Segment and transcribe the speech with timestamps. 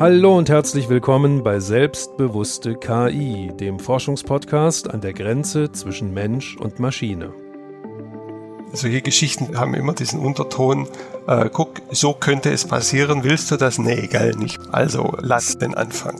[0.00, 6.78] Hallo und herzlich willkommen bei Selbstbewusste KI, dem Forschungspodcast an der Grenze zwischen Mensch und
[6.78, 7.32] Maschine.
[8.72, 10.86] Solche Geschichten haben immer diesen Unterton,
[11.26, 13.78] äh, guck, so könnte es passieren, willst du das?
[13.78, 14.60] Nee, egal nicht.
[14.70, 16.14] Also lass den Anfang.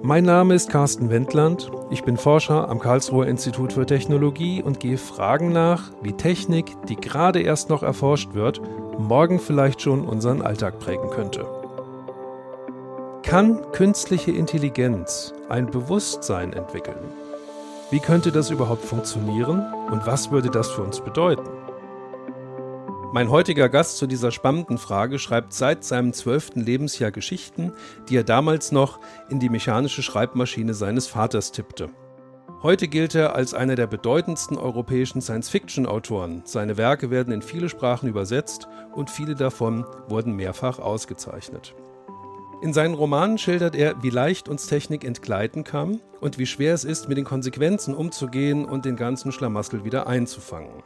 [0.00, 1.72] Mein Name ist Carsten Wendland.
[1.90, 6.96] Ich bin Forscher am Karlsruher Institut für Technologie und gehe Fragen nach, wie Technik, die
[6.96, 8.60] gerade erst noch erforscht wird,
[8.98, 11.46] morgen vielleicht schon unseren Alltag prägen könnte.
[13.22, 17.12] Kann künstliche Intelligenz ein Bewusstsein entwickeln?
[17.90, 21.48] Wie könnte das überhaupt funktionieren und was würde das für uns bedeuten?
[23.12, 27.74] Mein heutiger Gast zu dieser spannenden Frage schreibt seit seinem zwölften Lebensjahr Geschichten,
[28.08, 31.90] die er damals noch in die mechanische Schreibmaschine seines Vaters tippte.
[32.62, 36.42] Heute gilt er als einer der bedeutendsten europäischen Science-Fiction-Autoren.
[36.44, 41.74] Seine Werke werden in viele Sprachen übersetzt und viele davon wurden mehrfach ausgezeichnet.
[42.62, 46.84] In seinen Romanen schildert er, wie leicht uns Technik entgleiten kann und wie schwer es
[46.84, 50.84] ist, mit den Konsequenzen umzugehen und den ganzen Schlamassel wieder einzufangen.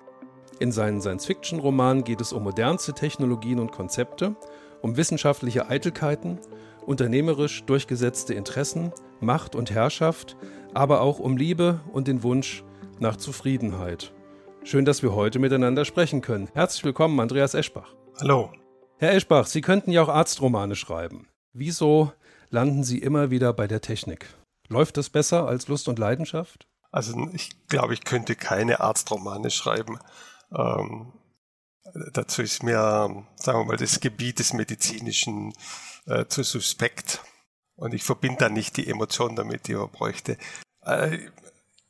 [0.59, 4.35] In seinen Science-Fiction-Romanen geht es um modernste Technologien und Konzepte,
[4.81, 6.39] um wissenschaftliche Eitelkeiten,
[6.87, 10.37] unternehmerisch durchgesetzte Interessen, Macht und Herrschaft,
[10.77, 12.63] aber auch um Liebe und den Wunsch
[12.99, 14.13] nach Zufriedenheit.
[14.63, 16.49] Schön, dass wir heute miteinander sprechen können.
[16.53, 17.95] Herzlich willkommen, Andreas Eschbach.
[18.21, 18.53] Hallo.
[18.99, 21.29] Herr Eschbach, Sie könnten ja auch Arztromane schreiben.
[21.55, 22.13] Wieso
[22.51, 24.27] landen Sie immer wieder bei der Technik?
[24.69, 26.67] Läuft das besser als Lust und Leidenschaft?
[26.91, 29.99] Also ich glaube, ich könnte keine Arztromane schreiben.
[30.55, 31.13] Ähm,
[32.13, 35.55] dazu ist mir, sagen wir mal, das Gebiet des Medizinischen
[36.07, 37.23] äh, zu suspekt.
[37.77, 40.39] Und ich verbinde da nicht die Emotionen damit, die man bräuchte.
[40.87, 41.19] Äh,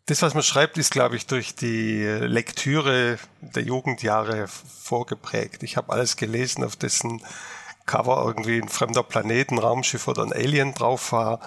[0.07, 5.63] das, was man schreibt, ist, glaube ich, durch die Lektüre der Jugendjahre vorgeprägt.
[5.65, 7.23] Ich habe alles gelesen, auf dessen
[7.87, 11.41] Cover irgendwie ein fremder Planeten, Raumschiff oder ein Alien drauf war.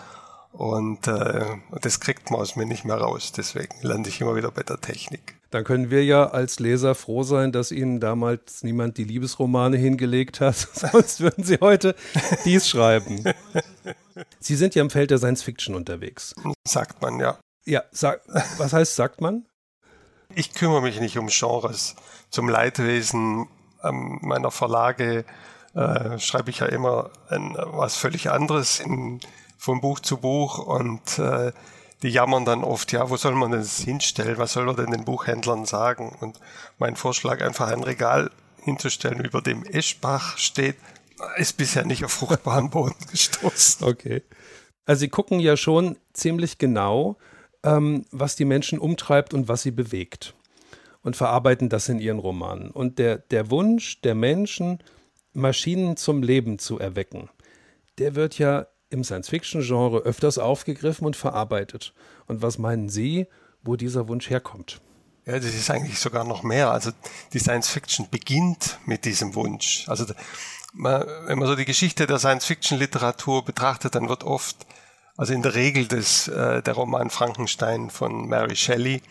[0.51, 1.45] Und äh,
[1.81, 3.31] das kriegt man aus mir nicht mehr raus.
[3.31, 5.39] Deswegen lande ich immer wieder bei der Technik.
[5.51, 10.41] Dann können wir ja als Leser froh sein, dass Ihnen damals niemand die Liebesromane hingelegt
[10.41, 10.55] hat.
[10.73, 11.95] Sonst würden Sie heute
[12.45, 13.23] dies schreiben.
[14.39, 16.35] Sie sind ja im Feld der Science Fiction unterwegs.
[16.67, 17.39] Sagt man, ja.
[17.65, 18.21] Ja, sag,
[18.57, 19.45] was heißt sagt man?
[20.35, 21.95] Ich kümmere mich nicht um Genres.
[22.29, 23.47] Zum Leidwesen
[23.83, 25.25] ähm, meiner Verlage
[25.73, 29.19] äh, schreibe ich ja immer ein, was völlig anderes in,
[29.59, 31.51] von Buch zu Buch und äh,
[32.01, 34.37] die jammern dann oft, ja, wo soll man das hinstellen?
[34.37, 36.15] Was soll man denn den Buchhändlern sagen?
[36.21, 36.39] Und
[36.77, 38.31] mein Vorschlag, einfach ein Regal
[38.63, 40.77] hinzustellen, über dem Eschbach steht,
[41.35, 43.85] ist bisher nicht auf fruchtbaren Boden gestoßen.
[43.85, 44.23] Okay.
[44.85, 47.17] Also Sie gucken ja schon ziemlich genau,
[47.63, 50.35] ähm, was die Menschen umtreibt und was sie bewegt.
[51.01, 52.71] Und verarbeiten das in ihren Romanen.
[52.71, 54.79] Und der, der Wunsch der Menschen,
[55.33, 57.29] Maschinen zum Leben zu erwecken,
[57.97, 61.93] der wird ja im Science-Fiction-Genre öfters aufgegriffen und verarbeitet.
[62.27, 63.27] Und was meinen Sie,
[63.63, 64.81] wo dieser Wunsch herkommt?
[65.25, 66.71] Ja, das ist eigentlich sogar noch mehr.
[66.71, 66.91] Also
[67.33, 69.87] die Science-Fiction beginnt mit diesem Wunsch.
[69.87, 70.05] Also
[70.73, 74.65] wenn man so die Geschichte der Science-Fiction-Literatur betrachtet, dann wird oft,
[75.17, 79.01] also in der Regel des, äh, der Roman Frankenstein von Mary Shelley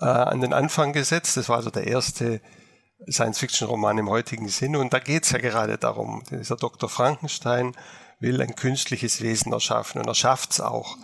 [0.00, 1.36] äh, an den Anfang gesetzt.
[1.36, 2.40] Das war also der erste
[3.10, 4.78] Science-Fiction-Roman im heutigen Sinne.
[4.78, 6.88] Und da geht es ja gerade darum, dieser Dr.
[6.88, 7.74] Frankenstein
[8.20, 10.96] will ein künstliches Wesen erschaffen und er schafft es auch.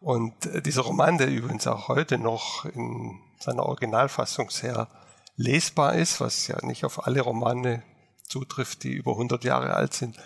[0.00, 4.88] Und äh, dieser Roman, der übrigens auch heute noch in seiner Originalfassung sehr
[5.36, 7.82] lesbar ist, was ja nicht auf alle Romane
[8.28, 10.16] zutrifft, die über 100 Jahre alt sind,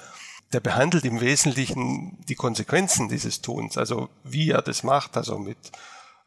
[0.52, 5.58] der behandelt im Wesentlichen die Konsequenzen dieses Tuns, also wie er das macht, also mit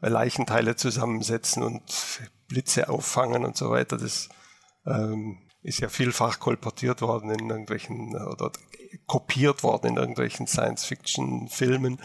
[0.00, 1.82] Leichenteile zusammensetzen und
[2.48, 3.96] Blitze auffangen und so weiter.
[3.96, 4.28] Das
[4.86, 8.50] ähm, ist ja vielfach kolportiert worden in irgendwelchen oder
[9.06, 12.00] kopiert worden in irgendwelchen Science-Fiction-Filmen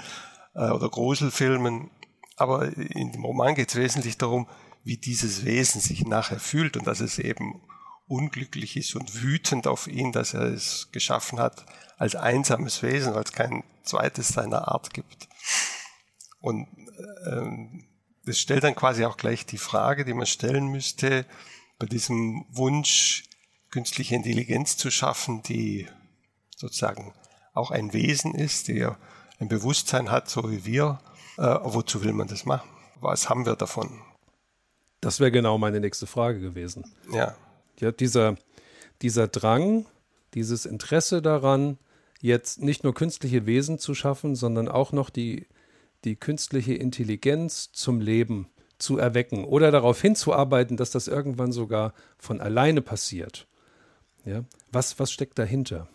[0.55, 1.91] äh, oder Gruselfilmen.
[2.37, 4.47] Aber in dem Roman geht es wesentlich darum,
[4.83, 7.61] wie dieses Wesen sich nachher fühlt und dass es eben
[8.07, 11.65] unglücklich ist und wütend auf ihn, dass er es geschaffen hat
[11.97, 15.27] als einsames Wesen, weil es kein zweites seiner Art gibt.
[16.41, 16.67] Und
[17.29, 17.85] ähm,
[18.25, 21.25] das stellt dann quasi auch gleich die Frage, die man stellen müsste,
[21.77, 23.23] bei diesem Wunsch,
[23.69, 25.87] künstliche Intelligenz zu schaffen, die
[26.59, 27.13] sozusagen
[27.53, 28.97] auch ein Wesen ist, der
[29.39, 30.99] ein Bewusstsein hat, so wie wir.
[31.37, 32.69] Äh, wozu will man das machen?
[32.99, 34.01] Was haben wir davon?
[34.99, 36.93] Das wäre genau meine nächste Frage gewesen.
[37.11, 37.35] Ja.
[37.79, 38.35] Ja, dieser,
[39.01, 39.85] dieser Drang,
[40.33, 41.77] dieses Interesse daran,
[42.19, 45.47] jetzt nicht nur künstliche Wesen zu schaffen, sondern auch noch die,
[46.03, 52.41] die künstliche Intelligenz zum Leben zu erwecken oder darauf hinzuarbeiten, dass das irgendwann sogar von
[52.41, 53.47] alleine passiert.
[54.25, 54.43] Ja?
[54.73, 55.87] Was, was steckt dahinter?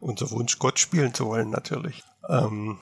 [0.00, 2.02] Unser Wunsch, Gott spielen zu wollen, natürlich.
[2.28, 2.80] Ähm,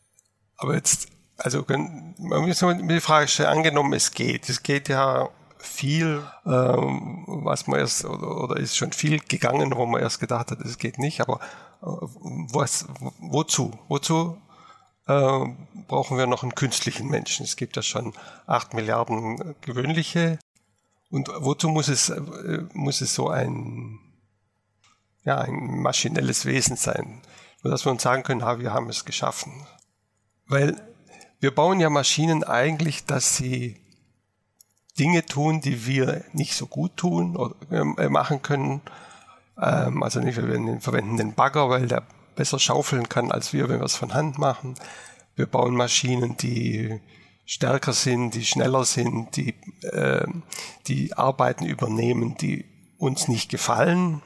[0.56, 4.48] aber jetzt, also man muss mir die Frage stellen, angenommen es geht.
[4.48, 5.28] Es geht ja
[5.58, 10.50] viel, ähm, was man erst, oder, oder ist schon viel gegangen, wo man erst gedacht
[10.50, 11.40] hat, es geht nicht, aber
[11.82, 12.86] äh, was,
[13.18, 13.76] wozu?
[13.88, 14.40] Wozu
[15.06, 15.44] äh,
[15.88, 17.44] brauchen wir noch einen künstlichen Menschen?
[17.44, 18.12] Es gibt ja schon
[18.46, 20.38] acht Milliarden gewöhnliche.
[21.10, 22.20] Und wozu muss es, äh,
[22.72, 23.98] muss es so ein,
[25.28, 27.22] ja, ein maschinelles Wesen sein?
[27.62, 29.52] Nur dass wir uns sagen können, ha, wir haben es geschaffen.
[30.46, 30.76] Weil
[31.40, 33.76] wir bauen ja Maschinen eigentlich, dass sie
[34.98, 38.80] Dinge tun, die wir nicht so gut tun oder äh, machen können.
[39.60, 42.02] Ähm, also nicht, wir verwenden den Bagger, weil der
[42.34, 44.74] besser schaufeln kann als wir, wenn wir es von Hand machen.
[45.36, 47.00] Wir bauen Maschinen, die
[47.44, 50.26] stärker sind, die schneller sind, die, äh,
[50.86, 52.64] die Arbeiten übernehmen, die
[52.98, 54.22] uns nicht gefallen.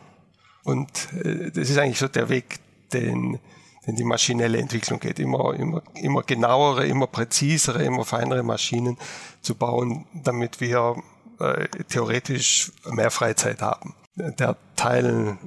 [0.65, 2.61] Und äh, das ist eigentlich so der Weg,
[2.93, 3.39] den
[3.87, 5.19] denn die maschinelle Entwicklung geht.
[5.19, 8.97] Immer, immer, immer genauere, immer präzisere, immer feinere Maschinen
[9.41, 10.97] zu bauen, damit wir
[11.41, 13.95] äh, theoretisch mehr Freizeit haben.
[14.15, 15.39] Der Teil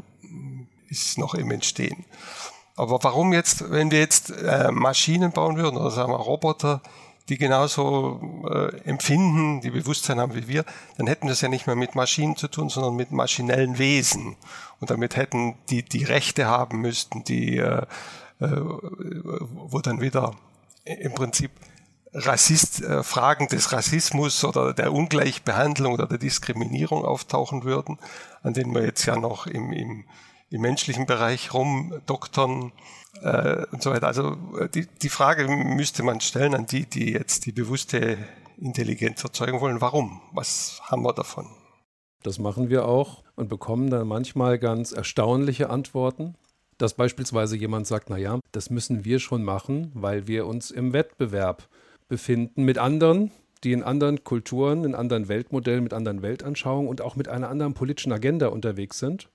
[0.89, 2.05] ist noch im Entstehen.
[2.75, 6.81] Aber warum jetzt, wenn wir jetzt äh, Maschinen bauen würden oder sagen wir Roboter,
[7.29, 10.63] die genauso äh, empfinden, die Bewusstsein haben wie wir,
[10.97, 14.35] dann hätten wir es ja nicht mehr mit Maschinen zu tun, sondern mit maschinellen Wesen.
[14.79, 17.85] Und damit hätten die, die Rechte haben müssten, die äh,
[18.39, 20.35] äh, wo dann wieder
[20.83, 21.51] im Prinzip
[22.11, 27.97] Rassist, äh, Fragen des Rassismus oder der Ungleichbehandlung oder der Diskriminierung auftauchen würden,
[28.43, 30.05] an denen wir jetzt ja noch im, im,
[30.49, 32.73] im menschlichen Bereich rumdoktern
[33.21, 34.07] äh, und so weiter.
[34.07, 38.17] Also äh, die, die Frage müsste man stellen an die, die jetzt die bewusste
[38.57, 39.81] Intelligenz erzeugen wollen.
[39.81, 40.21] Warum?
[40.31, 41.47] Was haben wir davon?
[42.23, 46.35] Das machen wir auch und bekommen dann manchmal ganz erstaunliche Antworten
[46.77, 51.67] dass beispielsweise jemand sagt, naja, das müssen wir schon machen, weil wir uns im Wettbewerb
[52.07, 53.31] befinden mit anderen,
[53.63, 57.73] die in anderen Kulturen, in anderen Weltmodellen, mit anderen Weltanschauungen und auch mit einer anderen
[57.73, 59.29] politischen Agenda unterwegs sind.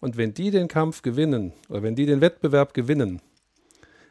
[0.00, 3.20] Und wenn die den Kampf gewinnen oder wenn die den Wettbewerb gewinnen,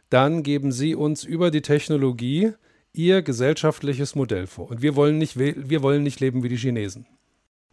[0.10, 2.54] dann geben sie uns über die Technologie
[2.94, 4.70] ihr gesellschaftliches Modell vor.
[4.70, 7.06] Und wir wollen nicht, wir wollen nicht leben wie die Chinesen.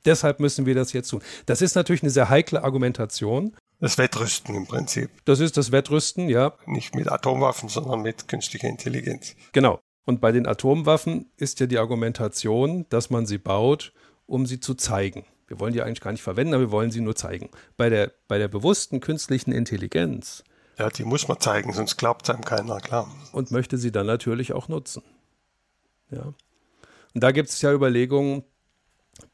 [0.04, 1.22] Deshalb müssen wir das jetzt tun.
[1.46, 5.10] Das ist natürlich eine sehr heikle Argumentation, das Wettrüsten im Prinzip.
[5.26, 6.54] Das ist das Wettrüsten, ja.
[6.66, 9.36] Nicht mit Atomwaffen, sondern mit künstlicher Intelligenz.
[9.52, 9.80] Genau.
[10.06, 13.92] Und bei den Atomwaffen ist ja die Argumentation, dass man sie baut,
[14.24, 15.26] um sie zu zeigen.
[15.48, 17.50] Wir wollen die eigentlich gar nicht verwenden, aber wir wollen sie nur zeigen.
[17.76, 20.42] Bei der, bei der bewussten künstlichen Intelligenz.
[20.78, 23.10] Ja, die muss man zeigen, sonst glaubt es einem keiner, klar.
[23.32, 25.02] Und möchte sie dann natürlich auch nutzen.
[26.10, 26.34] Ja.
[27.14, 28.44] Und da gibt es ja Überlegungen,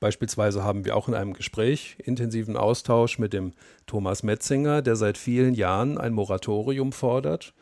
[0.01, 3.53] Beispielsweise haben wir auch in einem Gespräch intensiven Austausch mit dem
[3.87, 7.55] Thomas Metzinger, der seit vielen Jahren ein Moratorium fordert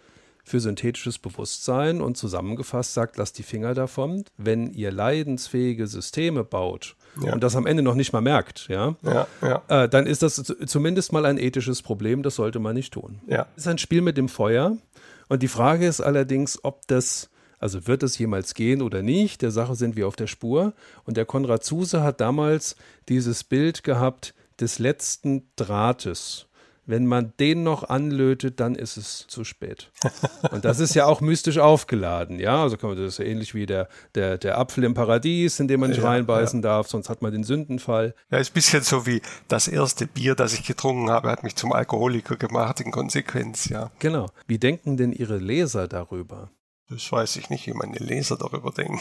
[0.44, 6.96] für synthetisches Bewusstsein und zusammengefasst sagt, lasst die Finger davon, wenn ihr leidensfähige Systeme baut
[7.22, 7.32] ja.
[7.32, 9.62] und das am Ende noch nicht mal merkt, ja, ja, ja.
[9.68, 10.36] Äh, dann ist das
[10.66, 13.20] zumindest mal ein ethisches Problem, das sollte man nicht tun.
[13.26, 13.46] Ja.
[13.56, 14.76] Es ist ein Spiel mit dem Feuer
[15.28, 17.30] und die Frage ist allerdings, ob das
[17.60, 19.42] also wird es jemals gehen oder nicht?
[19.42, 20.72] Der Sache sind wir auf der Spur.
[21.04, 22.74] Und der Konrad Zuse hat damals
[23.08, 26.46] dieses Bild gehabt des letzten Drahtes.
[26.90, 29.92] Wenn man den noch anlötet, dann ist es zu spät.
[30.50, 32.60] Und das ist ja auch mystisch aufgeladen, ja.
[32.64, 35.90] Also das ist ja ähnlich wie der, der, der Apfel im Paradies, in dem man
[35.90, 36.68] nicht ja, reinbeißen ja.
[36.68, 38.12] darf, sonst hat man den Sündenfall.
[38.32, 41.54] Ja, ist ein bisschen so wie das erste Bier, das ich getrunken habe, hat mich
[41.54, 43.92] zum Alkoholiker gemacht, in Konsequenz, ja.
[44.00, 44.26] Genau.
[44.48, 46.50] Wie denken denn Ihre Leser darüber?
[46.88, 48.98] Das weiß ich nicht, wie meine Leser darüber denken.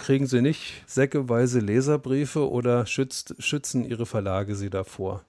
[0.00, 5.24] Kriegen Sie nicht säckeweise Leserbriefe oder schützt, schützen Ihre Verlage Sie davor?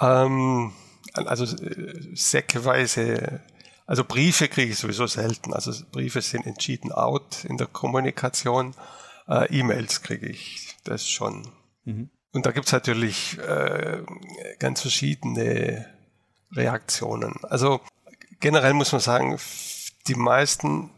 [0.00, 0.72] Ähm,
[1.14, 3.40] also äh, säckeweise,
[3.86, 5.52] also Briefe kriege ich sowieso selten.
[5.52, 8.74] Also Briefe sind entschieden out in der Kommunikation.
[9.28, 11.48] Äh, E-Mails kriege ich das schon.
[11.84, 12.10] Mhm.
[12.32, 14.02] Und da gibt es natürlich äh,
[14.58, 15.86] ganz verschiedene
[16.52, 17.34] Reaktionen.
[17.42, 17.80] Also
[18.38, 19.38] generell muss man sagen,
[20.06, 20.90] die meisten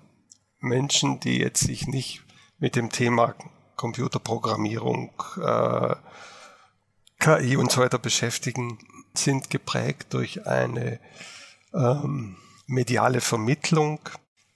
[0.61, 2.23] Menschen, die jetzt sich nicht
[2.59, 3.35] mit dem Thema
[3.77, 5.97] Computerprogrammierung, äh,
[7.19, 8.79] KI und so weiter beschäftigen,
[9.19, 11.00] sind geprägt durch eine
[11.75, 14.00] ähm, mediale Vermittlung,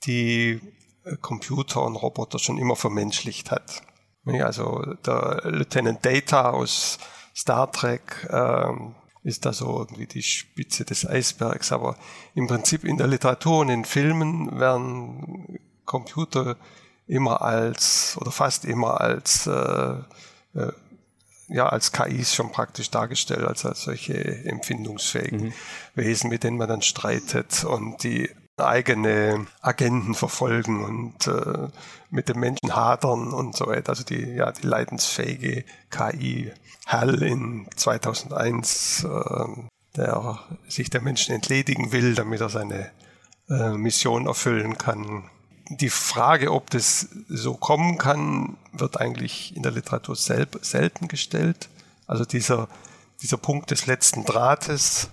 [0.05, 0.61] die
[1.05, 3.83] äh, Computer und Roboter schon immer vermenschlicht hat.
[4.43, 6.99] Also der Lieutenant Data aus
[7.35, 11.71] Star Trek ähm, ist da so irgendwie die Spitze des Eisbergs.
[11.71, 11.97] Aber
[12.35, 16.57] im Prinzip in der Literatur und in Filmen werden Computer
[17.07, 19.95] immer als oder fast immer als äh,
[20.55, 20.73] äh,
[21.49, 25.53] ja als KIs schon praktisch dargestellt, als, als solche empfindungsfähigen mhm.
[25.95, 31.69] Wesen, mit denen man dann streitet und die eigene Agenten verfolgen und äh,
[32.11, 33.91] mit dem Menschen hadern und so weiter.
[33.91, 36.53] Also die, ja, die leidensfähige KI
[36.87, 39.45] Hal in 2001, äh,
[39.97, 40.39] der
[40.69, 42.91] sich der Menschen entledigen will, damit er seine
[43.49, 45.25] äh, Mission erfüllen kann.
[45.69, 51.69] Die Frage, ob das so kommen kann, wird eigentlich in der Literatur sel selten gestellt.
[52.07, 52.69] Also dieser,
[53.23, 55.11] dieser Punkt des letzten Drahtes,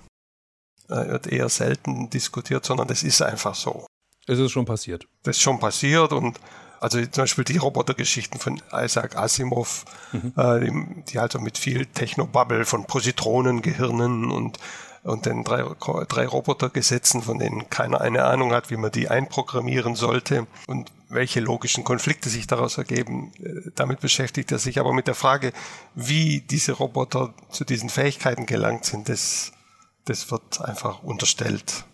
[0.89, 3.85] äh, wird eher selten diskutiert, sondern das ist einfach so.
[4.27, 5.07] Es ist schon passiert.
[5.23, 6.39] Das ist schon passiert und
[6.79, 10.33] also zum Beispiel die Robotergeschichten von Isaac Asimov, mhm.
[10.35, 14.59] äh, die, die also mit viel Technobubble von Positronengehirnen und
[15.03, 15.63] und den drei,
[16.07, 21.41] drei Robotergesetzen, von denen keiner eine Ahnung hat, wie man die einprogrammieren sollte und welche
[21.41, 23.31] logischen Konflikte sich daraus ergeben.
[23.43, 25.53] Äh, damit beschäftigt er sich aber mit der Frage,
[25.93, 29.09] wie diese Roboter zu diesen Fähigkeiten gelangt sind.
[29.09, 29.51] Das
[30.05, 31.85] das wird einfach unterstellt.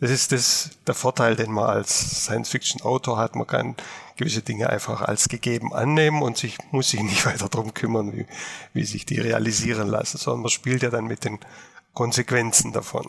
[0.00, 3.36] Das ist das, der Vorteil, den man als Science-Fiction-Autor hat.
[3.36, 3.76] Man kann
[4.16, 8.26] gewisse Dinge einfach als gegeben annehmen und sich, muss sich nicht weiter darum kümmern, wie,
[8.72, 11.38] wie sich die realisieren lassen, sondern man spielt ja dann mit den
[11.94, 13.06] Konsequenzen davon.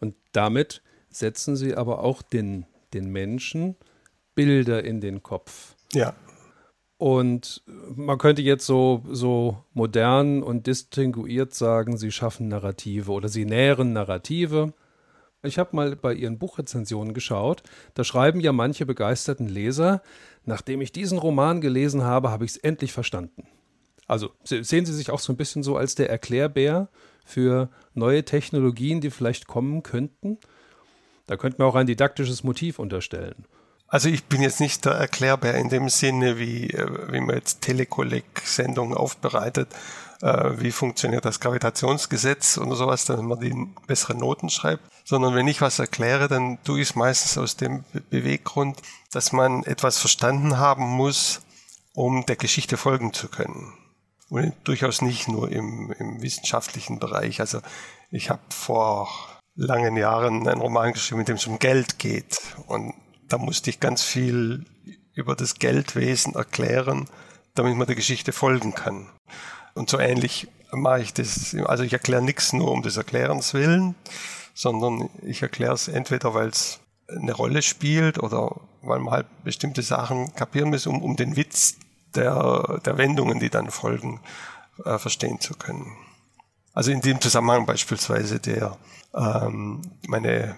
[0.00, 3.76] Und damit setzen Sie aber auch den, den Menschen
[4.34, 5.76] Bilder in den Kopf.
[5.92, 6.14] Ja.
[6.96, 13.44] Und man könnte jetzt so, so modern und distinguiert sagen, sie schaffen Narrative oder sie
[13.44, 14.72] nähren Narrative.
[15.42, 17.62] Ich habe mal bei Ihren Buchrezensionen geschaut.
[17.94, 20.02] Da schreiben ja manche begeisterten Leser,
[20.44, 23.48] nachdem ich diesen Roman gelesen habe, habe ich es endlich verstanden.
[24.06, 26.88] Also sehen Sie sich auch so ein bisschen so als der Erklärbär
[27.24, 30.38] für neue Technologien, die vielleicht kommen könnten?
[31.26, 33.46] Da könnte man auch ein didaktisches Motiv unterstellen.
[33.88, 37.60] Also ich bin jetzt nicht der Erklärbär in dem Sinne, wie, äh, wie man jetzt
[37.60, 39.68] Telekolleg-Sendungen aufbereitet,
[40.20, 43.54] äh, wie funktioniert das Gravitationsgesetz oder sowas, damit man die
[43.86, 47.84] bessere Noten schreibt, sondern wenn ich was erkläre, dann tue ich es meistens aus dem
[48.10, 48.80] Beweggrund,
[49.12, 51.42] dass man etwas verstanden haben muss,
[51.94, 53.72] um der Geschichte folgen zu können.
[54.34, 57.38] Und durchaus nicht nur im, im wissenschaftlichen Bereich.
[57.38, 57.60] Also
[58.10, 59.08] ich habe vor
[59.54, 62.40] langen Jahren einen Roman geschrieben, in dem es um Geld geht.
[62.66, 62.94] Und
[63.28, 64.64] da musste ich ganz viel
[65.14, 67.08] über das Geldwesen erklären,
[67.54, 69.06] damit man der Geschichte folgen kann.
[69.74, 71.54] Und so ähnlich mache ich das.
[71.66, 73.94] Also ich erkläre nichts nur um des Erklärens willen,
[74.52, 79.82] sondern ich erkläre es entweder, weil es eine Rolle spielt oder weil man halt bestimmte
[79.82, 81.76] Sachen kapieren muss, um, um den Witz
[82.16, 84.20] der, der Wendungen, die dann folgen,
[84.84, 85.92] äh, verstehen zu können.
[86.72, 88.76] Also in dem Zusammenhang beispielsweise der
[89.14, 90.56] ähm, meine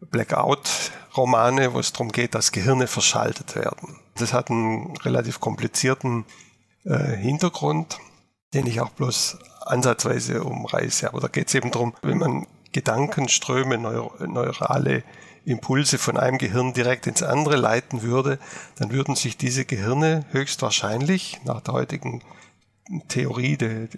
[0.00, 3.96] Blackout-Romane, wo es darum geht, dass Gehirne verschaltet werden.
[4.16, 6.24] Das hat einen relativ komplizierten
[6.84, 7.98] äh, Hintergrund,
[8.54, 11.08] den ich auch bloß ansatzweise umreiße.
[11.08, 15.02] Aber da geht es eben darum, wenn man Gedankenströme, neur neurale
[15.44, 18.38] Impulse von einem Gehirn direkt ins andere leiten würde,
[18.76, 22.22] dann würden sich diese Gehirne höchstwahrscheinlich nach der heutigen
[23.08, 23.88] Theorie, die,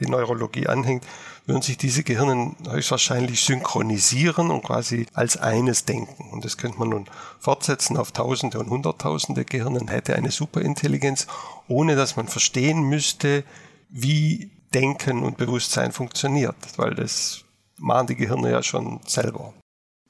[0.00, 1.06] die Neurologie anhängt,
[1.46, 6.30] würden sich diese Gehirne höchstwahrscheinlich synchronisieren und quasi als eines denken.
[6.32, 7.04] Und das könnte man nun
[7.38, 11.28] fortsetzen auf Tausende und Hunderttausende Gehirnen, hätte eine Superintelligenz,
[11.68, 13.44] ohne dass man verstehen müsste,
[13.90, 17.44] wie Denken und Bewusstsein funktioniert, weil das
[17.78, 19.54] machen die Gehirne ja schon selber.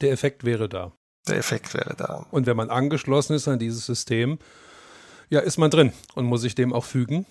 [0.01, 0.93] Der Effekt wäre da.
[1.29, 2.27] Der Effekt wäre da.
[2.31, 4.39] Und wenn man angeschlossen ist an dieses System,
[5.29, 7.27] ja, ist man drin und muss sich dem auch fügen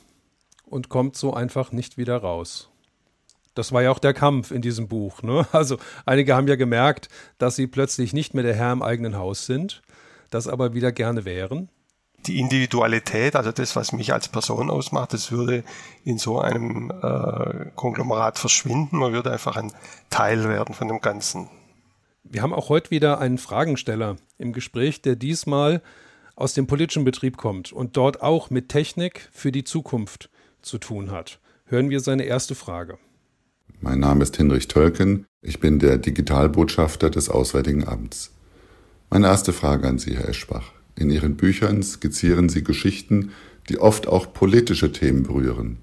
[0.65, 2.69] und kommt so einfach nicht wieder raus.
[3.53, 5.21] Das war ja auch der Kampf in diesem Buch.
[5.21, 5.47] Ne?
[5.53, 7.07] Also einige haben ja gemerkt,
[7.37, 9.81] dass sie plötzlich nicht mehr der Herr im eigenen Haus sind,
[10.29, 11.69] das aber wieder gerne wären.
[12.27, 15.63] Die Individualität, also das, was mich als Person ausmacht, das würde
[16.03, 18.97] in so einem äh, Konglomerat verschwinden.
[18.97, 19.71] Man würde einfach ein
[20.09, 21.49] Teil werden von dem Ganzen.
[22.27, 25.81] Wir haben auch heute wieder einen Fragensteller im Gespräch, der diesmal
[26.35, 30.29] aus dem politischen Betrieb kommt und dort auch mit Technik für die Zukunft
[30.61, 31.39] zu tun hat.
[31.65, 32.97] Hören wir seine erste Frage.
[33.79, 35.25] Mein Name ist Hinrich Tölken.
[35.41, 38.33] Ich bin der Digitalbotschafter des Auswärtigen Amts.
[39.11, 40.71] Meine erste Frage an Sie, Herr Eschbach.
[40.95, 43.31] In Ihren Büchern skizzieren Sie Geschichten,
[43.69, 45.77] die oft auch politische Themen berühren.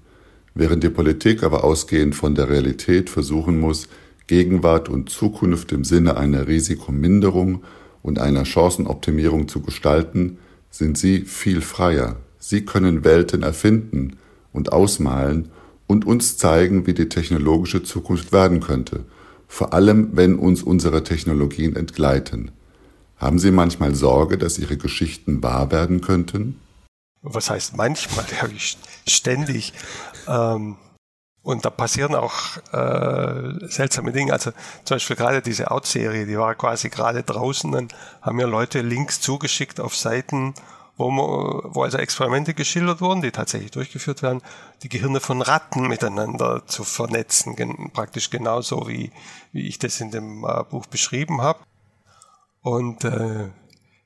[0.55, 3.87] Während die Politik aber ausgehend von der Realität versuchen muss,
[4.27, 7.63] Gegenwart und Zukunft im Sinne einer Risikominderung
[8.01, 10.37] und einer Chancenoptimierung zu gestalten,
[10.69, 12.17] sind Sie viel freier.
[12.39, 14.17] Sie können Welten erfinden,
[14.53, 15.51] und ausmalen
[15.87, 19.03] und uns zeigen, wie die technologische Zukunft werden könnte,
[19.47, 22.51] vor allem wenn uns unsere Technologien entgleiten.
[23.17, 26.59] Haben Sie manchmal Sorge, dass Ihre Geschichten wahr werden könnten?
[27.21, 28.25] Was heißt manchmal?
[29.07, 29.73] Ständig.
[30.27, 30.77] Ähm,
[31.43, 34.31] und da passieren auch äh, seltsame Dinge.
[34.31, 34.51] Also
[34.85, 37.89] zum Beispiel gerade diese Out-Serie, die war quasi gerade draußen, dann
[38.21, 40.53] haben mir Leute Links zugeschickt auf Seiten,
[40.95, 44.41] wo, man, wo also Experimente geschildert wurden, die tatsächlich durchgeführt werden,
[44.83, 49.11] die Gehirne von Ratten miteinander zu vernetzen, gen praktisch genauso wie,
[49.51, 51.59] wie ich das in dem äh, Buch beschrieben habe.
[52.61, 53.49] Und äh,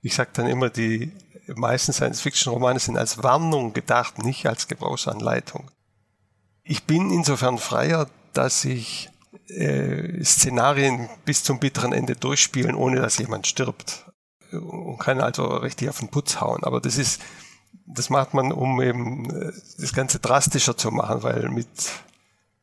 [0.02, 1.12] ich sage dann immer, die
[1.56, 5.70] meisten Science-Fiction-Romane sind als Warnung gedacht, nicht als Gebrauchsanleitung.
[6.70, 9.10] Ich bin insofern freier, dass ich
[9.48, 14.06] äh, Szenarien bis zum bitteren Ende durchspielen, ohne dass jemand stirbt.
[14.52, 16.64] Und kann also richtig auf den Putz hauen.
[16.64, 17.22] Aber das ist,
[17.86, 21.70] das macht man, um eben äh, das Ganze drastischer zu machen, weil mit,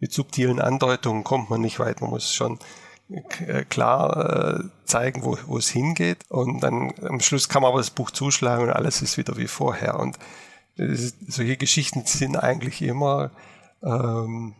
[0.00, 2.02] mit subtilen Andeutungen kommt man nicht weit.
[2.02, 2.58] Man muss schon
[3.08, 6.18] äh, klar äh, zeigen, wo, wo es hingeht.
[6.28, 9.49] Und dann am Schluss kann man aber das Buch zuschlagen und alles ist wieder wie
[9.49, 9.99] vorher.
[9.99, 10.18] Und
[10.76, 13.30] solche Geschichten sind eigentlich immer
[13.84, 14.54] ähm,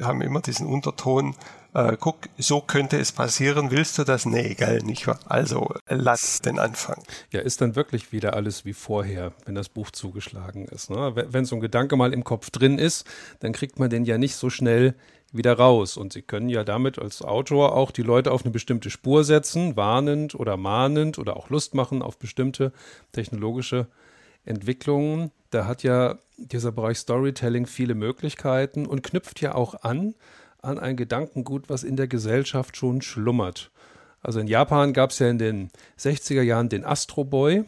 [0.00, 1.34] haben immer diesen Unterton,
[1.74, 4.24] äh, guck, so könnte es passieren, willst du das?
[4.24, 5.18] Nee, geil, nicht wahr?
[5.26, 7.02] Also lass den Anfang.
[7.32, 10.90] Ja, ist dann wirklich wieder alles wie vorher, wenn das Buch zugeschlagen ist.
[10.90, 11.12] Ne?
[11.28, 13.06] Wenn so ein Gedanke mal im Kopf drin ist,
[13.40, 14.94] dann kriegt man den ja nicht so schnell
[15.32, 15.96] wieder raus.
[15.96, 19.76] Und Sie können ja damit als Autor auch die Leute auf eine bestimmte Spur setzen,
[19.76, 22.72] warnend oder mahnend oder auch Lust machen auf bestimmte
[23.12, 23.88] technologische
[24.46, 25.30] Entwicklungen.
[25.50, 30.14] Da hat ja dieser Bereich Storytelling viele Möglichkeiten und knüpft ja auch an
[30.66, 33.70] an ein Gedankengut, was in der Gesellschaft schon schlummert.
[34.20, 37.64] Also in Japan gab es ja in den 60er Jahren den Astro Boy,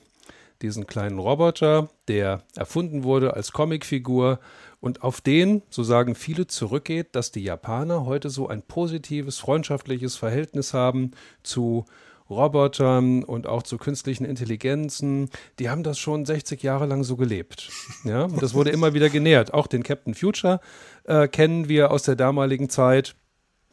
[0.60, 4.40] diesen kleinen Roboter, der erfunden wurde als Comicfigur
[4.80, 10.16] und auf den, so sagen viele, zurückgeht, dass die Japaner heute so ein positives, freundschaftliches
[10.16, 11.12] Verhältnis haben
[11.44, 11.84] zu
[12.30, 17.70] Robotern und auch zu künstlichen Intelligenzen, die haben das schon 60 Jahre lang so gelebt.
[18.04, 19.54] Ja, und das wurde immer wieder genährt.
[19.54, 20.60] Auch den Captain Future
[21.04, 23.14] äh, kennen wir aus der damaligen Zeit.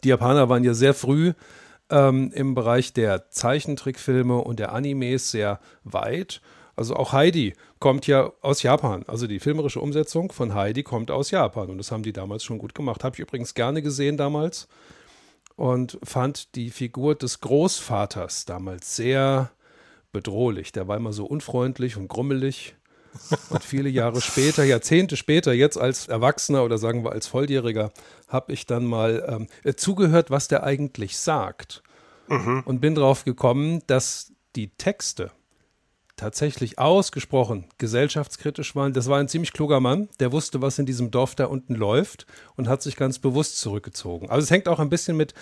[0.04, 1.34] Die Japaner waren ja sehr früh
[1.90, 6.42] ähm, im Bereich der Zeichentrickfilme und der Animes sehr weit.
[6.76, 9.04] Also auch Heidi kommt ja aus Japan.
[9.08, 12.58] Also die filmerische Umsetzung von Heidi kommt aus Japan und das haben die damals schon
[12.58, 13.04] gut gemacht.
[13.04, 14.68] Habe ich übrigens gerne gesehen damals
[15.56, 19.52] und fand die Figur des Großvaters damals sehr
[20.12, 20.72] bedrohlich.
[20.72, 22.76] Der war immer so unfreundlich und grummelig.
[23.50, 27.92] Und viele Jahre später, Jahrzehnte später, jetzt als Erwachsener oder sagen wir als Volljähriger,
[28.28, 31.82] habe ich dann mal ähm, äh, zugehört, was der eigentlich sagt.
[32.28, 32.64] Mhm.
[32.66, 35.32] Und bin darauf gekommen, dass die Texte
[36.16, 38.94] tatsächlich ausgesprochen gesellschaftskritisch waren.
[38.94, 42.26] Das war ein ziemlich kluger Mann, der wusste, was in diesem Dorf da unten läuft
[42.56, 44.30] und hat sich ganz bewusst zurückgezogen.
[44.30, 45.34] Also es hängt auch ein bisschen mit,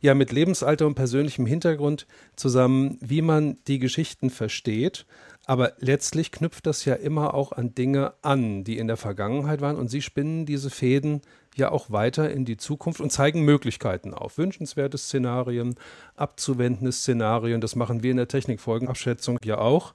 [0.00, 5.06] ja, mit Lebensalter und persönlichem Hintergrund zusammen, wie man die Geschichten versteht.
[5.44, 9.76] Aber letztlich knüpft das ja immer auch an Dinge an, die in der Vergangenheit waren
[9.76, 11.20] und sie spinnen diese Fäden
[11.54, 14.38] ja auch weiter in die Zukunft und zeigen Möglichkeiten auf.
[14.38, 15.74] Wünschenswerte Szenarien,
[16.16, 19.94] abzuwendende Szenarien, das machen wir in der Technikfolgenabschätzung ja auch.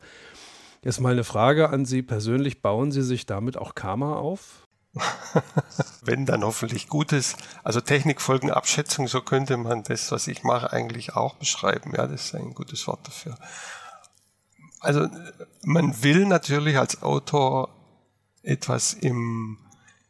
[0.83, 4.67] Jetzt mal eine Frage an Sie persönlich, bauen Sie sich damit auch Karma auf?
[6.01, 7.35] Wenn dann hoffentlich Gutes.
[7.63, 11.93] Also Technikfolgenabschätzung, so könnte man das, was ich mache, eigentlich auch beschreiben.
[11.95, 13.37] Ja, das ist ein gutes Wort dafür.
[14.79, 15.07] Also
[15.63, 17.69] man will natürlich als Autor
[18.43, 19.57] etwas im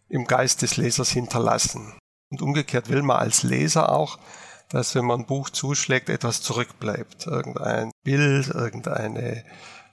[0.10, 1.94] im Geist des Lesers hinterlassen.
[2.30, 4.20] Und umgekehrt will man als Leser auch,
[4.70, 7.28] dass wenn man ein Buch zuschlägt, etwas zurückbleibt.
[7.28, 9.44] Irgendein Bild, irgendeine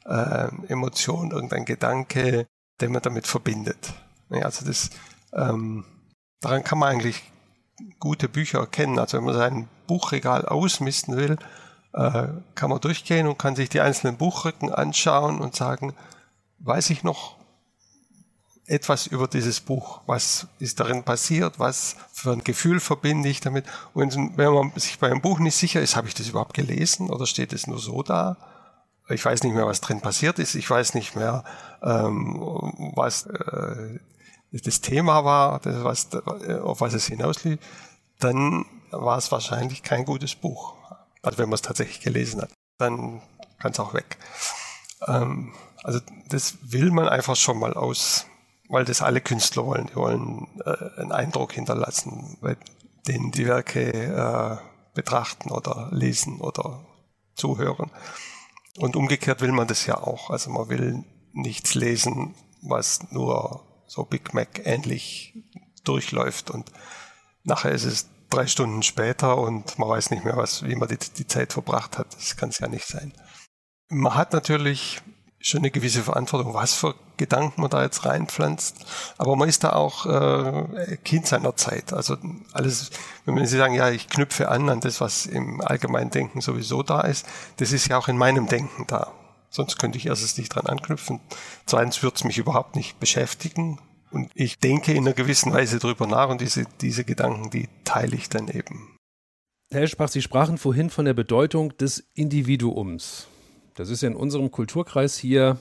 [0.05, 2.47] äh, Emotion, irgendein Gedanke,
[2.81, 3.95] den man damit verbindet.
[4.31, 4.91] Also das,
[5.33, 5.85] ähm,
[6.41, 7.23] daran kann man eigentlich
[8.01, 8.99] gute Bücher erkennen.
[8.99, 11.37] Also wenn man sein Buchregal ausmisten will,
[11.93, 15.95] äh, kann man durchgehen und kann sich die einzelnen Buchrücken anschauen und sagen,
[16.59, 17.37] weiß ich noch,
[18.67, 20.01] etwas über dieses Buch.
[20.07, 21.59] Was ist darin passiert?
[21.59, 23.67] Was für ein Gefühl verbinde ich damit?
[23.93, 27.11] Und wenn man sich bei einem Buch nicht sicher ist, habe ich das überhaupt gelesen
[27.11, 28.37] oder steht es nur so da?
[29.11, 30.55] Ich weiß nicht mehr, was drin passiert ist.
[30.55, 31.45] Ich weiß nicht mehr,
[31.83, 33.99] ähm, was äh,
[34.51, 37.59] das Thema war, das, was, auf was es hinauslief.
[38.19, 40.75] Dann war es wahrscheinlich kein gutes Buch.
[41.21, 43.21] Also wenn man es tatsächlich gelesen hat, dann
[43.59, 44.17] kann es auch weg.
[45.07, 46.01] Ähm, also
[46.31, 48.27] das will man einfach schon mal aus
[48.69, 49.87] weil das alle Künstler wollen.
[49.87, 52.57] Die wollen äh, einen Eindruck hinterlassen, bei
[53.07, 54.57] denen die Werke äh,
[54.95, 56.87] betrachten oder lesen oder
[57.35, 57.91] zuhören.
[58.77, 60.31] Und umgekehrt will man das ja auch.
[60.31, 65.35] Also man will nichts lesen, was nur so Big Mac ähnlich
[65.85, 66.73] durchläuft und
[67.43, 70.99] nachher ist es drei Stunden später und man weiß nicht mehr, was, wie man die,
[70.99, 72.15] die Zeit verbracht hat.
[72.15, 73.13] Das kann es ja nicht sein.
[73.89, 75.03] Man hat natürlich
[75.45, 78.87] schon eine gewisse Verantwortung, was für Gedanken man da jetzt reinpflanzt.
[79.19, 81.93] Aber man ist da auch äh, Kind seiner Zeit.
[81.93, 82.17] Also
[82.53, 82.91] alles,
[83.27, 87.03] wenn Sie sagen, ja, ich knüpfe an an das, was im allgemeinen Denken sowieso da
[87.03, 87.27] ist,
[87.59, 89.13] das ist ja auch in meinem Denken da.
[89.51, 91.21] Sonst könnte ich erstens nicht dran anknüpfen.
[91.67, 93.79] Zweitens wird es mich überhaupt nicht beschäftigen.
[94.11, 98.17] Und ich denke in einer gewissen Weise drüber nach und diese, diese Gedanken, die teile
[98.17, 98.97] ich dann eben.
[99.71, 103.29] Herr Eschbach, Sie sprachen vorhin von der Bedeutung des Individuums.
[103.75, 105.59] Das ist ja in unserem Kulturkreis hier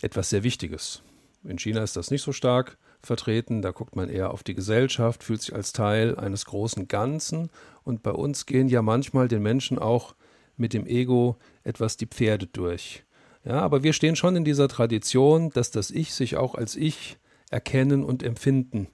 [0.00, 1.02] etwas sehr Wichtiges.
[1.44, 5.22] In China ist das nicht so stark vertreten, da guckt man eher auf die Gesellschaft,
[5.22, 7.50] fühlt sich als Teil eines großen Ganzen
[7.84, 10.14] und bei uns gehen ja manchmal den Menschen auch
[10.56, 13.04] mit dem Ego etwas die Pferde durch.
[13.44, 17.18] Ja, aber wir stehen schon in dieser Tradition, dass das Ich sich auch als Ich
[17.50, 18.88] erkennen und empfinden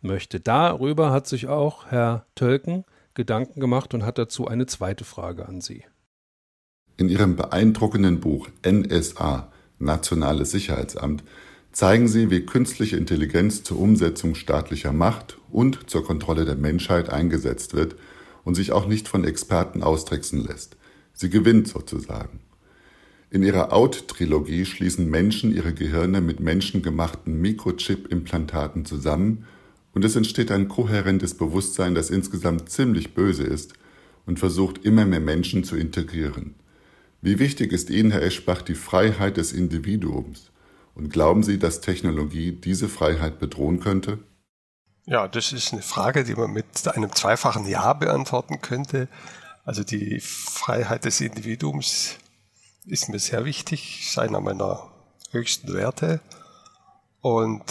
[0.00, 0.40] möchte.
[0.40, 5.60] Darüber hat sich auch Herr Tölken Gedanken gemacht und hat dazu eine zweite Frage an
[5.60, 5.84] Sie.
[7.00, 11.22] In Ihrem beeindruckenden Buch NSA Nationales Sicherheitsamt
[11.70, 17.74] zeigen Sie, wie künstliche Intelligenz zur Umsetzung staatlicher Macht und zur Kontrolle der Menschheit eingesetzt
[17.74, 17.94] wird
[18.42, 20.76] und sich auch nicht von Experten austricksen lässt.
[21.12, 22.40] Sie gewinnt sozusagen.
[23.30, 29.44] In ihrer Out-Trilogie schließen Menschen ihre Gehirne mit menschengemachten Mikrochip-Implantaten zusammen
[29.94, 33.74] und es entsteht ein kohärentes Bewusstsein, das insgesamt ziemlich böse ist
[34.26, 36.56] und versucht immer mehr Menschen zu integrieren.
[37.20, 40.50] Wie wichtig ist Ihnen, Herr Eschbach, die Freiheit des Individuums?
[40.94, 44.18] Und glauben Sie, dass Technologie diese Freiheit bedrohen könnte?
[45.06, 49.08] Ja, das ist eine Frage, die man mit einem zweifachen Ja beantworten könnte.
[49.64, 52.16] Also die Freiheit des Individuums
[52.86, 54.90] ist mir sehr wichtig, ist einer meiner
[55.30, 56.20] höchsten Werte.
[57.20, 57.64] Und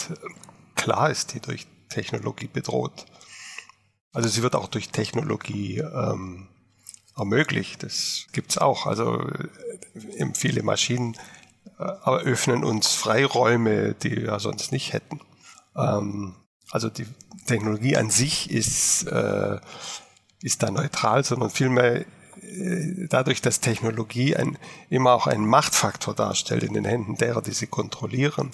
[0.74, 3.06] klar ist die durch Technologie bedroht.
[4.12, 6.48] Also sie wird auch durch Technologie ähm,
[7.18, 7.82] ermöglicht.
[7.82, 8.86] Das gibt es auch.
[8.86, 11.16] Also äh, viele Maschinen
[11.78, 15.20] äh, eröffnen uns Freiräume, die wir sonst nicht hätten.
[15.76, 16.34] Ähm,
[16.70, 17.06] also die
[17.46, 19.58] Technologie an sich ist, äh,
[20.42, 22.04] ist da neutral, sondern vielmehr
[23.08, 24.58] dadurch, dass Technologie ein,
[24.90, 28.52] immer auch einen Machtfaktor darstellt in den Händen derer, die sie kontrollieren,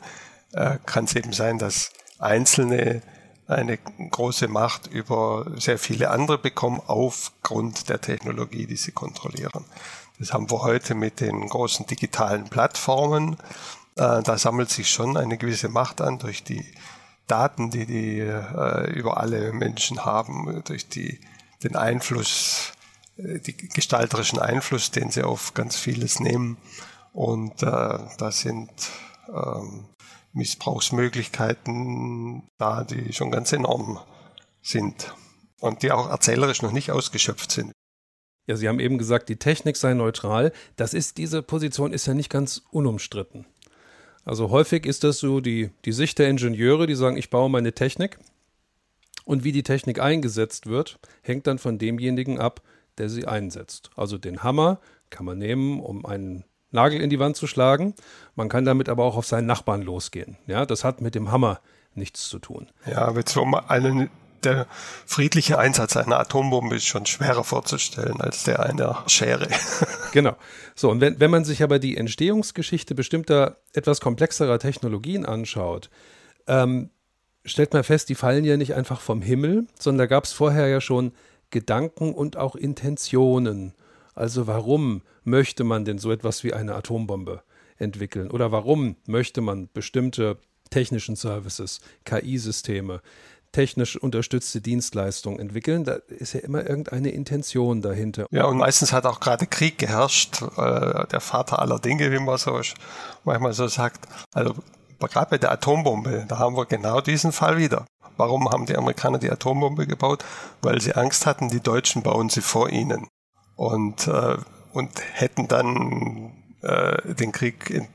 [0.53, 3.03] äh, kann es eben sein, dass Einzelne
[3.47, 9.65] eine große Macht über sehr viele andere bekommen aufgrund der Technologie, die sie kontrollieren.
[10.19, 13.37] Das haben wir heute mit den großen digitalen Plattformen.
[13.97, 16.65] Äh, da sammelt sich schon eine gewisse Macht an durch die
[17.27, 21.21] Daten, die die äh, über alle Menschen haben, durch die,
[21.63, 22.73] den Einfluss,
[23.17, 26.57] äh, die gestalterischen Einfluss, den sie auf ganz vieles nehmen.
[27.13, 28.73] Und da sind
[29.33, 29.85] ähm,
[30.35, 34.01] Missbrauchsmöglichkeiten da, die schon ganz enorm
[34.63, 35.15] sind
[35.61, 37.73] und die auch erzählerisch noch nicht ausgeschöpft sind.
[38.47, 40.53] Ja, Sie haben eben gesagt, die Technik sei neutral.
[40.77, 43.47] Das ist, diese Position ist ja nicht ganz unumstritten.
[44.25, 47.73] Also häufig ist das so die, die Sicht der Ingenieure, die sagen, ich baue meine
[47.73, 48.19] Technik.
[49.25, 52.63] Und wie die Technik eingesetzt wird, hängt dann von demjenigen ab,
[52.99, 53.91] der sie einsetzt.
[53.97, 56.45] Also den Hammer kann man nehmen, um einen
[56.75, 57.95] Nagel in die Wand zu schlagen.
[58.35, 60.37] Man kann damit aber auch auf seinen Nachbarn losgehen.
[60.47, 61.61] Ja, das hat mit dem Hammer
[61.95, 62.69] nichts zu tun.
[62.87, 64.11] Ja, um einen
[64.43, 64.67] der
[65.07, 69.49] friedliche Einsatz einer Atombombe ist schon schwerer vorzustellen als der einer Schere.
[70.13, 70.37] genau.
[70.75, 75.89] So, und wenn, wenn man sich aber die Entstehungsgeschichte bestimmter, etwas komplexerer Technologien anschaut,
[76.47, 76.91] ähm,
[77.45, 80.67] stellt man fest, die fallen ja nicht einfach vom Himmel, sondern da gab es vorher
[80.69, 81.13] ja schon
[81.51, 83.75] Gedanken und auch Intentionen.
[84.15, 87.43] Also warum möchte man denn so etwas wie eine Atombombe
[87.79, 88.31] entwickeln?
[88.31, 90.39] Oder warum möchte man bestimmte
[90.71, 93.01] technischen Services, KI-Systeme,
[93.55, 95.85] technisch unterstützte Dienstleistungen entwickeln.
[95.85, 98.27] Da ist ja immer irgendeine Intention dahinter.
[98.31, 102.37] Ja, und meistens hat auch gerade Krieg geherrscht, äh, der Vater aller Dinge, wie man
[102.37, 102.61] so
[103.23, 104.07] manchmal so sagt.
[104.33, 104.57] Also
[104.99, 107.87] gerade bei der Atombombe, da haben wir genau diesen Fall wieder.
[108.17, 110.25] Warum haben die Amerikaner die Atombombe gebaut?
[110.61, 113.07] Weil sie Angst hatten, die Deutschen bauen sie vor ihnen
[113.57, 114.37] und, äh,
[114.73, 117.87] und hätten dann äh, den Krieg in,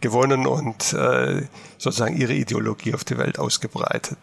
[0.00, 1.42] gewonnen und äh,
[1.78, 4.18] sozusagen ihre Ideologie auf die Welt ausgebreitet.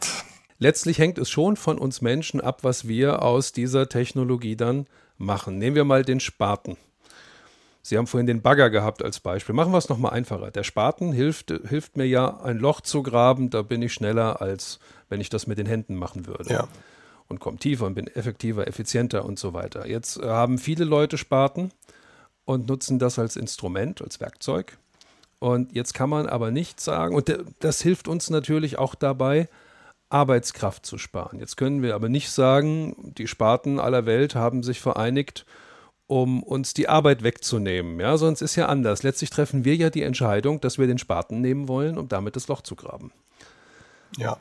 [0.59, 5.57] Letztlich hängt es schon von uns Menschen ab, was wir aus dieser Technologie dann machen.
[5.57, 6.77] Nehmen wir mal den Spaten.
[7.83, 9.55] Sie haben vorhin den Bagger gehabt als Beispiel.
[9.55, 10.51] Machen wir es nochmal einfacher.
[10.51, 13.49] Der Spaten hilft, hilft mir ja, ein Loch zu graben.
[13.49, 16.51] Da bin ich schneller, als wenn ich das mit den Händen machen würde.
[16.51, 16.67] Ja
[17.29, 19.87] und komme tiefer und bin effektiver, effizienter und so weiter.
[19.87, 21.71] Jetzt äh, haben viele Leute Spaten
[22.45, 24.77] und nutzen das als Instrument, als Werkzeug.
[25.39, 29.47] Und jetzt kann man aber nicht sagen, und das hilft uns natürlich auch dabei,
[30.09, 31.39] Arbeitskraft zu sparen.
[31.39, 35.45] Jetzt können wir aber nicht sagen, die Sparten aller Welt haben sich vereinigt
[36.07, 37.99] um uns die Arbeit wegzunehmen.
[37.99, 39.03] Ja, sonst ist ja anders.
[39.03, 42.47] Letztlich treffen wir ja die Entscheidung, dass wir den Spaten nehmen wollen, um damit das
[42.47, 43.11] Loch zu graben.
[44.17, 44.37] Ja,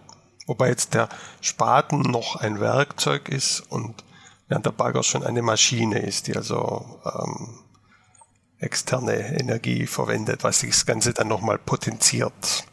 [0.47, 1.09] wobei jetzt der
[1.41, 4.05] Spaten noch ein Werkzeug ist und
[4.49, 7.61] während der Bagger schon eine Maschine ist, die also ähm,
[8.59, 12.65] externe Energie verwendet, was das Ganze dann nochmal potenziert.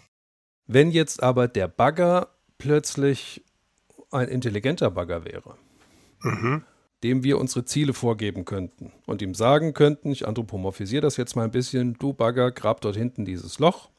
[0.66, 3.44] Wenn jetzt aber der Bagger plötzlich
[4.12, 5.58] ein intelligenter Bagger wäre,
[6.22, 6.64] mhm.
[7.04, 11.44] dem wir unsere Ziele vorgeben könnten und ihm sagen könnten, ich anthropomorphisiere das jetzt mal
[11.44, 13.90] ein bisschen, du Bagger, grab dort hinten dieses Loch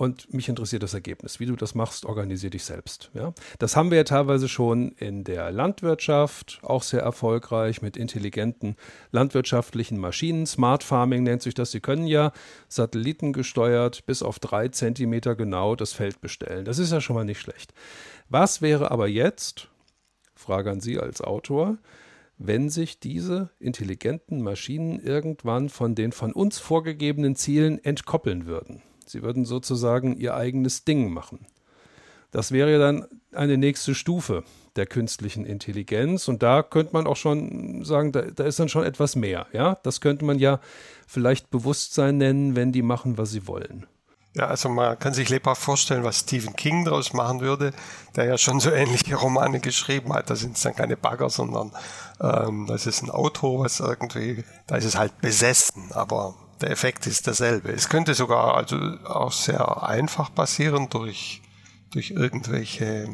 [0.00, 1.40] und mich interessiert das Ergebnis.
[1.40, 3.10] Wie du das machst, organisier dich selbst.
[3.12, 3.34] Ja?
[3.58, 8.76] Das haben wir ja teilweise schon in der Landwirtschaft, auch sehr erfolgreich mit intelligenten
[9.10, 10.46] landwirtschaftlichen Maschinen.
[10.46, 11.70] Smart Farming nennt sich das.
[11.70, 12.32] Sie können ja
[12.68, 16.64] satellitengesteuert bis auf drei Zentimeter genau das Feld bestellen.
[16.64, 17.74] Das ist ja schon mal nicht schlecht.
[18.30, 19.68] Was wäre aber jetzt,
[20.34, 21.76] Frage an Sie als Autor,
[22.38, 28.80] wenn sich diese intelligenten Maschinen irgendwann von den von uns vorgegebenen Zielen entkoppeln würden?
[29.10, 31.46] Sie würden sozusagen ihr eigenes Ding machen.
[32.30, 34.44] Das wäre dann eine nächste Stufe
[34.76, 36.28] der künstlichen Intelligenz.
[36.28, 39.46] Und da könnte man auch schon sagen, da, da, ist dann schon etwas mehr.
[39.52, 40.60] Ja, das könnte man ja
[41.06, 43.86] vielleicht Bewusstsein nennen, wenn die machen, was sie wollen.
[44.36, 47.72] Ja, also man kann sich lebhaft vorstellen, was Stephen King daraus machen würde,
[48.14, 50.30] der ja schon so ähnliche Romane geschrieben hat.
[50.30, 51.72] Da sind es dann keine Bagger, sondern
[52.20, 57.06] ähm, das ist ein Auto, was irgendwie, da ist es halt besessen, aber der Effekt
[57.06, 57.70] ist derselbe.
[57.72, 61.42] Es könnte sogar also auch sehr einfach passieren durch,
[61.92, 63.08] durch irgendwelche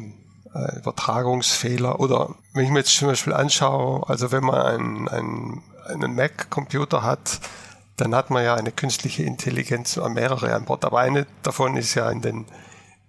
[0.53, 5.63] äh, Übertragungsfehler oder wenn ich mir jetzt zum Beispiel anschaue, also wenn man einen, einen,
[5.85, 7.39] einen Mac-Computer hat,
[7.95, 12.09] dann hat man ja eine künstliche Intelligenz, mehrere an Bord, aber eine davon ist ja
[12.11, 12.45] in den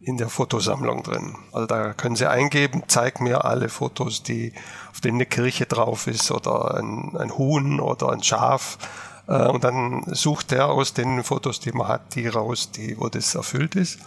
[0.00, 1.34] in der Fotosammlung drin.
[1.52, 4.52] Also da können Sie eingeben, zeig mir alle Fotos, die
[4.92, 9.62] auf denen eine Kirche drauf ist oder ein, ein Huhn oder ein Schaf äh, und
[9.62, 13.74] dann sucht er aus den Fotos, die man hat, die raus, die, wo das erfüllt
[13.76, 13.98] ist.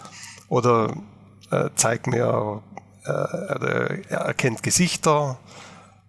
[0.48, 0.94] Oder
[1.52, 2.60] äh, zeigt mir,
[3.04, 5.38] äh, er erkennt Gesichter,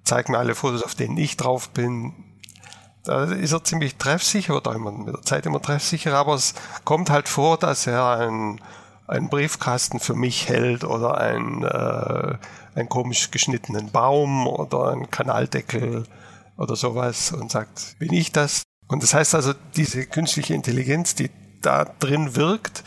[0.04, 2.14] zeigt mir alle Fotos, auf denen ich drauf bin.
[3.04, 7.10] Da ist er ziemlich treffsicher oder immer mit der Zeit immer treffsicher, aber es kommt
[7.10, 8.62] halt vor, dass er einen,
[9.08, 12.38] einen Briefkasten für mich hält oder einen, äh,
[12.76, 16.06] einen komisch geschnittenen Baum oder einen Kanaldeckel
[16.58, 18.64] oder sowas und sagt, bin ich das?
[18.88, 21.30] Und das heißt also, diese künstliche Intelligenz, die
[21.62, 22.84] da drin wirkt,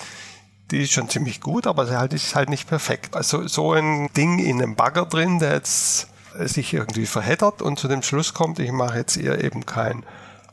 [0.70, 3.16] die ist schon ziemlich gut, aber sie halt ist halt nicht perfekt.
[3.16, 7.88] Also so ein Ding in einem Bagger drin, der jetzt sich irgendwie verheddert und zu
[7.88, 10.04] dem Schluss kommt, ich mache jetzt eher eben kein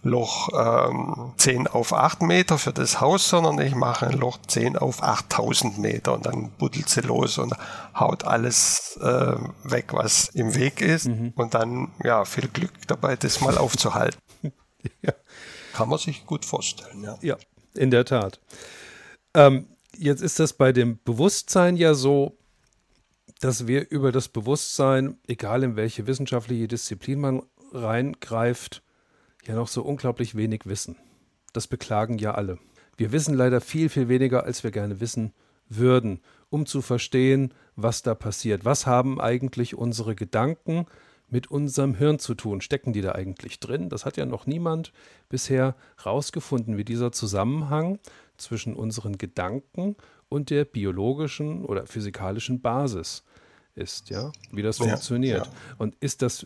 [0.04, 4.78] Loch ähm, 10 auf 8 Meter für das Haus, sondern ich mache ein Loch 10
[4.78, 7.54] auf 8000 Meter und dann buddelt sie los und
[7.96, 11.32] haut alles äh, weg, was im Weg ist mhm.
[11.36, 14.20] und dann ja viel Glück dabei, das mal aufzuhalten.
[15.02, 15.14] ja.
[15.74, 17.18] Kann man sich gut vorstellen, ja.
[17.22, 17.38] Ja,
[17.74, 18.40] in der Tat.
[19.34, 19.66] Ähm,
[19.98, 22.38] jetzt ist das bei dem Bewusstsein ja so,
[23.40, 28.84] dass wir über das Bewusstsein, egal in welche wissenschaftliche Disziplin man reingreift,
[29.46, 30.96] ja noch so unglaublich wenig wissen.
[31.54, 32.60] Das beklagen ja alle.
[32.96, 35.34] Wir wissen leider viel, viel weniger, als wir gerne wissen
[35.68, 38.64] würden, um zu verstehen, was da passiert.
[38.64, 40.86] Was haben eigentlich unsere Gedanken
[41.34, 42.62] mit unserem Hirn zu tun?
[42.62, 43.90] Stecken die da eigentlich drin?
[43.90, 44.94] Das hat ja noch niemand
[45.28, 48.00] bisher rausgefunden, wie dieser Zusammenhang
[48.38, 49.98] zwischen unseren Gedanken
[50.30, 53.24] und der biologischen oder physikalischen Basis
[53.76, 55.48] ist, ja, wie das ja, funktioniert.
[55.48, 55.54] Ja.
[55.78, 56.46] Und ist das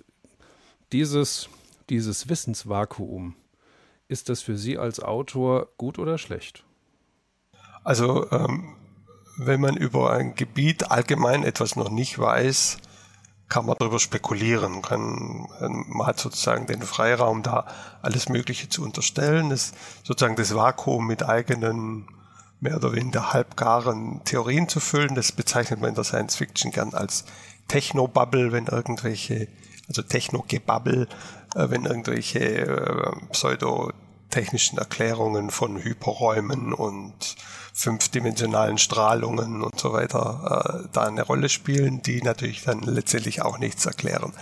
[0.94, 1.50] dieses,
[1.90, 3.36] dieses Wissensvakuum,
[4.08, 6.64] ist das für Sie als Autor gut oder schlecht?
[7.84, 8.76] Also, ähm,
[9.38, 12.78] wenn man über ein Gebiet allgemein etwas noch nicht weiß,
[13.50, 17.66] kann man darüber spekulieren, kann, man hat sozusagen den Freiraum, da
[18.02, 22.08] alles Mögliche zu unterstellen, das, sozusagen das Vakuum mit eigenen,
[22.60, 25.16] mehr oder weniger halbgaren Theorien zu füllen.
[25.16, 27.24] Das bezeichnet man in der Science Fiction gern als
[27.68, 29.48] Technobubble, wenn irgendwelche,
[29.88, 31.08] also Technogebubble,
[31.56, 33.12] äh, wenn irgendwelche äh,
[34.30, 37.36] pseudotechnischen Erklärungen von Hyperräumen und
[37.74, 43.60] fünfdimensionalen Strahlungen und so weiter äh, da eine Rolle spielen, die natürlich dann letztendlich auch
[43.60, 44.34] nichts erklären.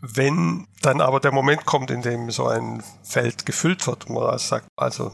[0.00, 4.38] Wenn dann aber der Moment kommt, in dem so ein Feld gefüllt wird, wo man
[4.38, 5.12] sagt, also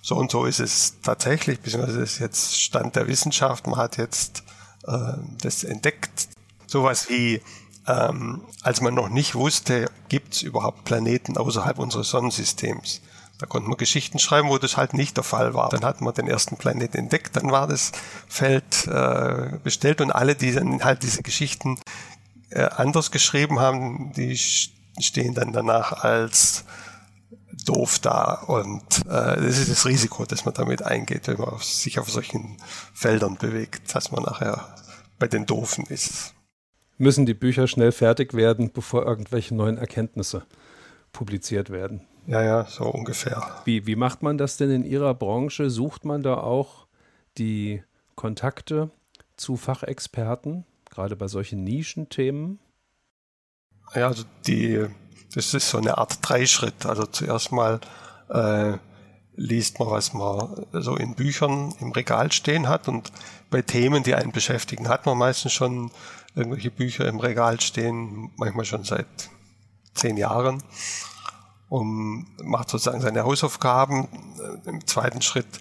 [0.00, 4.44] so und so ist es tatsächlich, beziehungsweise ist jetzt Stand der Wissenschaft, man hat jetzt
[4.86, 6.28] äh, das entdeckt,
[6.66, 7.42] sowas wie
[7.88, 13.00] ähm, als man noch nicht wusste, gibt es überhaupt Planeten außerhalb unseres Sonnensystems.
[13.38, 15.68] Da konnte man Geschichten schreiben, wo das halt nicht der Fall war.
[15.68, 17.92] Dann hat man den ersten Planeten entdeckt, dann war das
[18.26, 21.78] Feld äh, bestellt und alle, die dann halt diese Geschichten
[22.50, 26.64] äh, anders geschrieben haben, die stehen dann danach als
[27.64, 28.34] doof da.
[28.46, 32.56] Und äh, das ist das Risiko, das man damit eingeht, wenn man sich auf solchen
[32.92, 34.74] Feldern bewegt, dass man nachher
[35.18, 36.34] bei den Doofen ist.
[36.96, 40.44] Müssen die Bücher schnell fertig werden, bevor irgendwelche neuen Erkenntnisse
[41.12, 42.07] publiziert werden?
[42.28, 43.42] Ja, ja, so ungefähr.
[43.64, 45.70] Wie, wie macht man das denn in Ihrer Branche?
[45.70, 46.86] Sucht man da auch
[47.38, 47.82] die
[48.16, 48.90] Kontakte
[49.38, 52.58] zu Fachexperten, gerade bei solchen Nischenthemen?
[53.94, 54.84] Ja, also die,
[55.34, 56.84] das ist so eine Art Dreischritt.
[56.84, 57.80] Also zuerst mal
[58.28, 58.74] äh,
[59.34, 63.10] liest man, was man so in Büchern im Regal stehen hat und
[63.48, 65.90] bei Themen, die einen beschäftigen, hat man meistens schon
[66.34, 69.06] irgendwelche Bücher im Regal stehen, manchmal schon seit
[69.94, 70.62] zehn Jahren
[71.68, 74.08] und macht sozusagen seine Hausaufgaben.
[74.64, 75.60] Im zweiten Schritt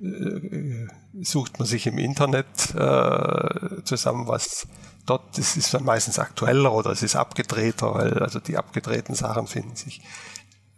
[0.00, 0.86] äh,
[1.22, 4.66] sucht man sich im Internet äh, zusammen, was
[5.06, 9.46] dort, das ist dann meistens aktueller oder es ist abgedrehter, weil also die abgedrehten Sachen
[9.46, 10.02] finden sich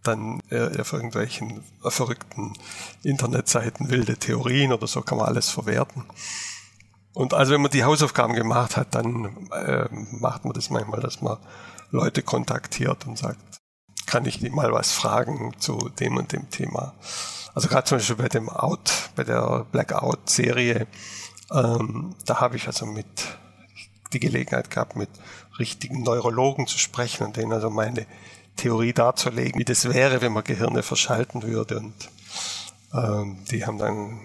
[0.03, 2.53] dann äh, auf irgendwelchen verrückten
[3.03, 6.05] Internetseiten, wilde Theorien oder so kann man alles verwerten.
[7.13, 11.23] Und also wenn man die Hausaufgaben gemacht hat, dann äh, macht man das manchmal, dass
[11.23, 11.39] man
[11.91, 13.56] Leute kontaktiert und sagt,
[14.07, 16.95] kann ich die mal was fragen zu dem und dem Thema.
[17.55, 20.87] Also gerade zum Beispiel bei dem Out, bei der Blackout-Serie,
[21.53, 23.07] ähm, da habe ich also mit
[24.13, 25.11] die Gelegenheit gehabt, mit
[25.59, 28.07] richtigen Neurologen zu sprechen und denen also meine
[28.57, 31.79] Theorie darzulegen, wie das wäre, wenn man Gehirne verschalten würde.
[31.79, 31.95] Und
[32.95, 34.21] ähm, die haben dann ein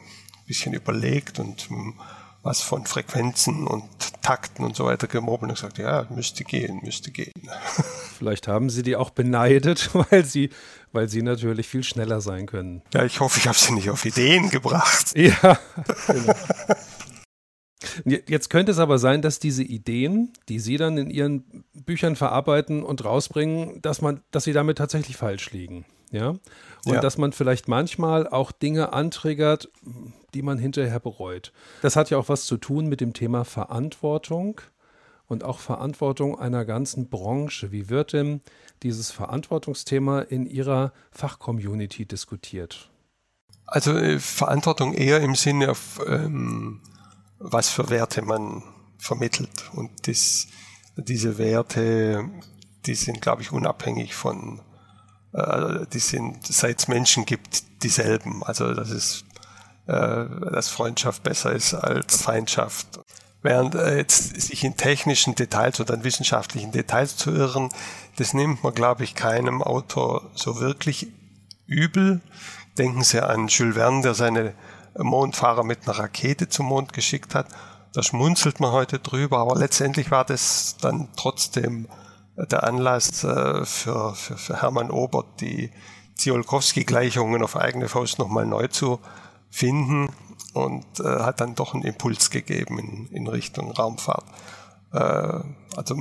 [0.45, 1.95] bisschen überlegt und hm,
[2.43, 3.83] was von Frequenzen und
[4.21, 7.33] Takten und so weiter gemobelt und gesagt, ja, müsste gehen, müsste gehen.
[8.17, 10.49] Vielleicht haben Sie die auch beneidet, weil Sie,
[10.91, 12.81] weil Sie natürlich viel schneller sein können.
[12.93, 15.13] Ja, ich hoffe, ich habe Sie nicht auf Ideen gebracht.
[15.21, 15.59] Ja,
[16.07, 16.33] genau.
[18.05, 22.83] Jetzt könnte es aber sein, dass diese Ideen, die Sie dann in Ihren Büchern verarbeiten
[22.83, 25.85] und rausbringen, dass man, dass sie damit tatsächlich falsch liegen.
[26.11, 26.29] Ja.
[26.85, 26.99] Und ja.
[26.99, 29.69] dass man vielleicht manchmal auch Dinge antriggert,
[30.33, 31.51] die man hinterher bereut.
[31.81, 34.61] Das hat ja auch was zu tun mit dem Thema Verantwortung
[35.27, 37.71] und auch Verantwortung einer ganzen Branche.
[37.71, 38.41] Wie wird denn
[38.83, 42.89] dieses Verantwortungsthema in Ihrer Fachcommunity diskutiert?
[43.65, 46.81] Also äh, Verantwortung eher im Sinne auf, ähm,
[47.39, 48.63] was für Werte man
[48.97, 49.71] vermittelt.
[49.73, 50.47] Und das,
[50.97, 52.29] diese Werte,
[52.85, 54.61] die sind, glaube ich, unabhängig von,
[55.33, 58.43] äh, die sind, seit es Menschen gibt, dieselben.
[58.43, 59.25] Also das ist
[59.87, 62.99] äh, dass Freundschaft besser ist als Feindschaft.
[63.41, 67.69] Während äh, jetzt sich in technischen Details oder in wissenschaftlichen Details zu irren,
[68.17, 71.07] das nimmt man, glaube ich, keinem Autor so wirklich
[71.65, 72.21] übel.
[72.77, 74.53] Denken Sie an Jules Verne, der seine
[74.97, 77.47] Mondfahrer mit einer Rakete zum Mond geschickt hat.
[77.93, 81.87] Da schmunzelt man heute drüber, aber letztendlich war das dann trotzdem
[82.45, 85.71] der Anlass äh, für, für, für Hermann Obert, die
[86.15, 88.99] Tsiolkovsky-Gleichungen auf eigene Faust nochmal neu zu
[89.49, 90.09] finden
[90.53, 94.25] und äh, hat dann doch einen Impuls gegeben in, in Richtung Raumfahrt.
[94.93, 95.39] Äh,
[95.75, 95.95] also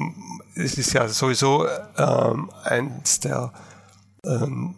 [0.55, 3.53] es ist ja sowieso ähm, eins der
[4.25, 4.75] ähm,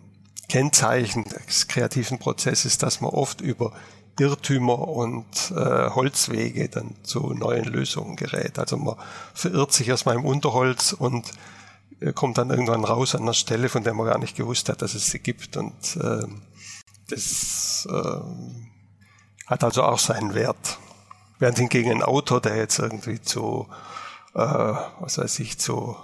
[0.49, 3.73] Kennzeichen des kreativen Prozesses, dass man oft über
[4.19, 8.59] Irrtümer und äh, Holzwege dann zu neuen Lösungen gerät.
[8.59, 8.97] Also man
[9.35, 11.33] verirrt sich erstmal im Unterholz und
[12.01, 14.83] äh, kommt dann irgendwann raus an einer Stelle, von der man gar nicht gewusst hat,
[14.83, 15.57] dass es sie gibt.
[15.57, 16.27] Und äh,
[17.09, 18.21] das äh,
[19.47, 20.79] hat also auch seinen Wert.
[21.39, 23.67] Während hingegen ein Autor, der jetzt irgendwie zu,
[24.35, 25.97] äh, was weiß ich, zu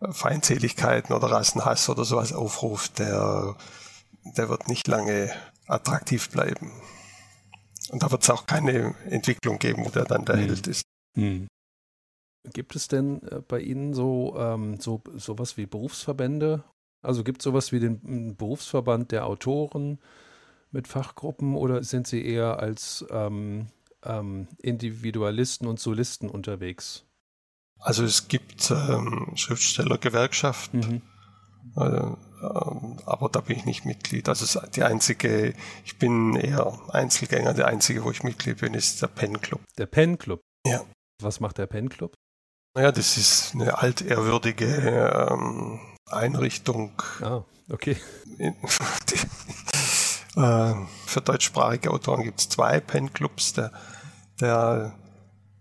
[0.00, 3.56] äh, Feindseligkeiten oder Rassenhass oder sowas aufruft, der,
[4.36, 5.30] der wird nicht lange
[5.66, 6.70] attraktiv bleiben.
[7.90, 10.44] Und da wird es auch keine Entwicklung geben, wo der dann der hm.
[10.44, 10.82] Held ist.
[11.16, 11.46] Hm.
[12.52, 16.64] Gibt es denn äh, bei Ihnen so, ähm, so sowas wie Berufsverbände
[17.02, 19.98] also gibt es sowas wie den Berufsverband der Autoren
[20.70, 23.68] mit Fachgruppen oder sind Sie eher als ähm,
[24.04, 27.04] ähm, Individualisten und Solisten unterwegs?
[27.78, 31.02] Also es gibt ähm, Schriftstellergewerkschaften, mhm.
[31.76, 34.28] Äh, aber da bin ich nicht Mitglied.
[34.28, 39.08] Also die einzige, ich bin eher Einzelgänger, der einzige, wo ich Mitglied bin, ist der
[39.08, 39.60] Pen Club.
[39.78, 40.40] Der Pen Club?
[40.66, 40.82] Ja.
[41.22, 42.14] Was macht der Pen Club?
[42.74, 47.02] Naja, das ist eine altehrwürdige ähm, Einrichtung.
[47.20, 47.96] Ah, okay.
[48.38, 48.44] Die,
[50.40, 50.74] äh,
[51.06, 53.54] für deutschsprachige Autoren gibt es zwei Pen-Clubs.
[53.54, 53.72] Der,
[54.40, 54.94] der,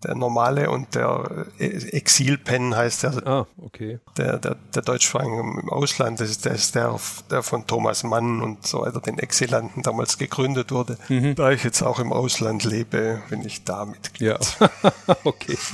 [0.03, 3.27] der normale und der Exil-Pen heißt der.
[3.27, 3.99] Ah, okay.
[4.17, 6.97] Der, der, der deutschsprachige im Ausland, das ist, der, ist der,
[7.29, 10.97] der von Thomas Mann und so weiter, den Exilanten damals gegründet wurde.
[11.09, 11.35] Mhm.
[11.35, 14.29] Da ich jetzt auch im Ausland lebe, bin ich da Mitglied.
[14.29, 14.39] Ja,
[15.23, 15.57] okay.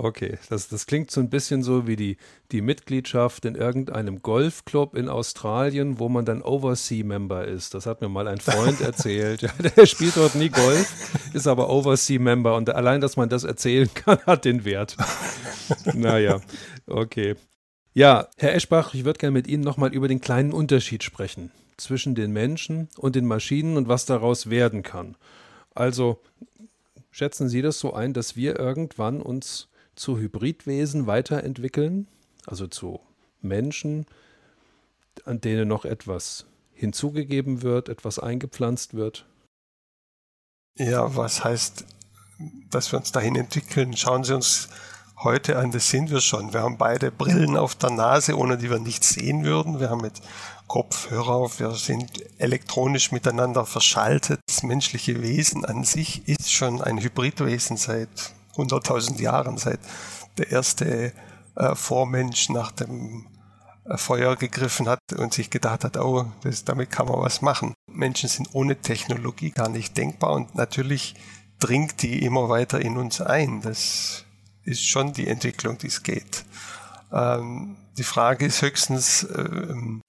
[0.00, 2.18] Okay, das, das klingt so ein bisschen so wie die,
[2.52, 7.74] die Mitgliedschaft in irgendeinem Golfclub in Australien, wo man dann Oversea-Member ist.
[7.74, 9.42] Das hat mir mal ein Freund erzählt.
[9.42, 13.92] Ja, der spielt dort nie Golf, ist aber Oversea-Member und allein, dass man das erzählen
[13.92, 14.96] kann, hat den Wert.
[15.94, 16.40] naja,
[16.86, 17.34] okay.
[17.92, 22.14] Ja, Herr Eschbach, ich würde gerne mit Ihnen nochmal über den kleinen Unterschied sprechen zwischen
[22.14, 25.16] den Menschen und den Maschinen und was daraus werden kann.
[25.74, 26.20] Also
[27.10, 29.68] schätzen Sie das so ein, dass wir irgendwann uns
[29.98, 32.06] zu Hybridwesen weiterentwickeln,
[32.46, 33.00] also zu
[33.40, 34.06] Menschen,
[35.24, 39.26] an denen noch etwas hinzugegeben wird, etwas eingepflanzt wird?
[40.76, 41.84] Ja, was heißt,
[42.70, 43.96] dass wir uns dahin entwickeln?
[43.96, 44.68] Schauen Sie uns
[45.22, 46.52] heute an, das sind wir schon.
[46.52, 49.80] Wir haben beide Brillen auf der Nase, ohne die wir nichts sehen würden.
[49.80, 50.20] Wir haben mit
[50.68, 54.40] Kopfhörer auf, wir sind elektronisch miteinander verschaltet.
[54.46, 58.08] Das menschliche Wesen an sich ist schon ein Hybridwesen seit
[58.58, 59.80] 100.000 Jahren, seit
[60.36, 61.12] der erste
[61.56, 63.26] äh, Vormensch nach dem
[63.84, 67.74] äh, Feuer gegriffen hat und sich gedacht hat, oh, das, damit kann man was machen.
[67.90, 71.14] Menschen sind ohne Technologie gar nicht denkbar und natürlich
[71.58, 73.62] dringt die immer weiter in uns ein.
[73.62, 74.24] Das
[74.64, 76.44] ist schon die Entwicklung, die es geht.
[77.12, 80.00] Ähm, die Frage ist höchstens, ähm,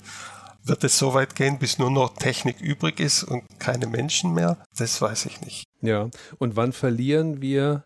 [0.63, 4.57] wird es so weit gehen, bis nur noch Technik übrig ist und keine Menschen mehr?
[4.77, 5.63] Das weiß ich nicht.
[5.81, 7.85] Ja, und wann verlieren wir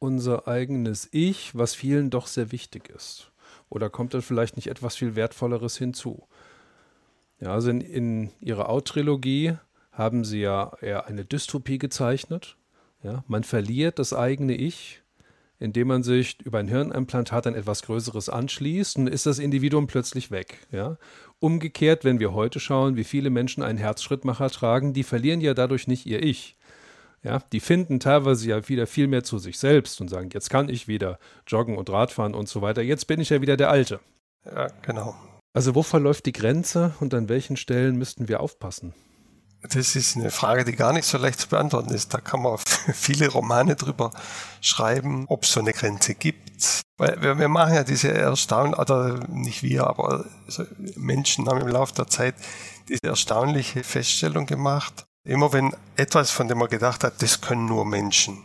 [0.00, 3.30] unser eigenes Ich, was vielen doch sehr wichtig ist?
[3.68, 6.26] Oder kommt dann vielleicht nicht etwas viel Wertvolleres hinzu?
[7.38, 9.56] Ja, also in, in Ihrer Out-Trilogie
[9.92, 12.56] haben Sie ja eher eine Dystopie gezeichnet.
[13.02, 15.00] Ja, man verliert das eigene Ich,
[15.58, 20.30] indem man sich über ein Hirnimplantat an etwas Größeres anschließt und ist das Individuum plötzlich
[20.30, 20.66] weg.
[20.72, 20.96] Ja?
[21.38, 25.86] Umgekehrt, wenn wir heute schauen, wie viele Menschen einen Herzschrittmacher tragen, die verlieren ja dadurch
[25.86, 26.56] nicht ihr Ich.
[27.22, 30.70] Ja, die finden teilweise ja wieder viel mehr zu sich selbst und sagen, jetzt kann
[30.70, 32.80] ich wieder joggen und Radfahren und so weiter.
[32.80, 34.00] Jetzt bin ich ja wieder der Alte.
[34.44, 35.14] Ja, genau.
[35.52, 38.94] Also wo verläuft die Grenze und an welchen Stellen müssten wir aufpassen?
[39.62, 42.14] Das ist eine Frage, die gar nicht so leicht zu beantworten ist.
[42.14, 42.56] Da kann man
[42.94, 44.10] viele Romane drüber
[44.62, 46.80] schreiben, ob es so eine Grenze gibt.
[46.96, 50.24] Weil wir, wir machen ja diese erstaunliche, oder nicht wir, aber
[50.96, 52.34] Menschen haben im Laufe der Zeit
[52.88, 57.84] diese erstaunliche Feststellung gemacht, Immer wenn etwas, von dem man gedacht hat, das können nur
[57.84, 58.42] Menschen,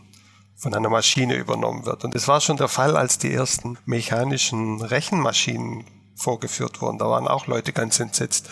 [0.55, 2.03] von einer Maschine übernommen wird.
[2.03, 6.99] Und das war schon der Fall, als die ersten mechanischen Rechenmaschinen vorgeführt wurden.
[6.99, 8.51] Da waren auch Leute ganz entsetzt.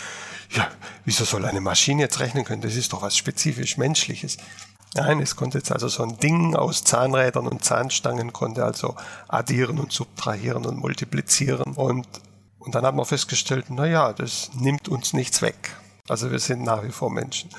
[0.50, 0.68] Ja,
[1.06, 2.64] wieso soll eine Maschine jetzt rechnen können?
[2.64, 4.38] Das ist doch was spezifisch Menschliches.
[4.96, 8.96] Nein, es konnte jetzt also so ein Ding aus Zahnrädern und Zahnstangen konnte also
[9.28, 11.76] addieren und subtrahieren und multiplizieren.
[11.76, 12.08] Und,
[12.58, 15.76] und dann hat man festgestellt, na ja, das nimmt uns nichts weg.
[16.10, 17.52] Also wir sind nach wie vor Menschen.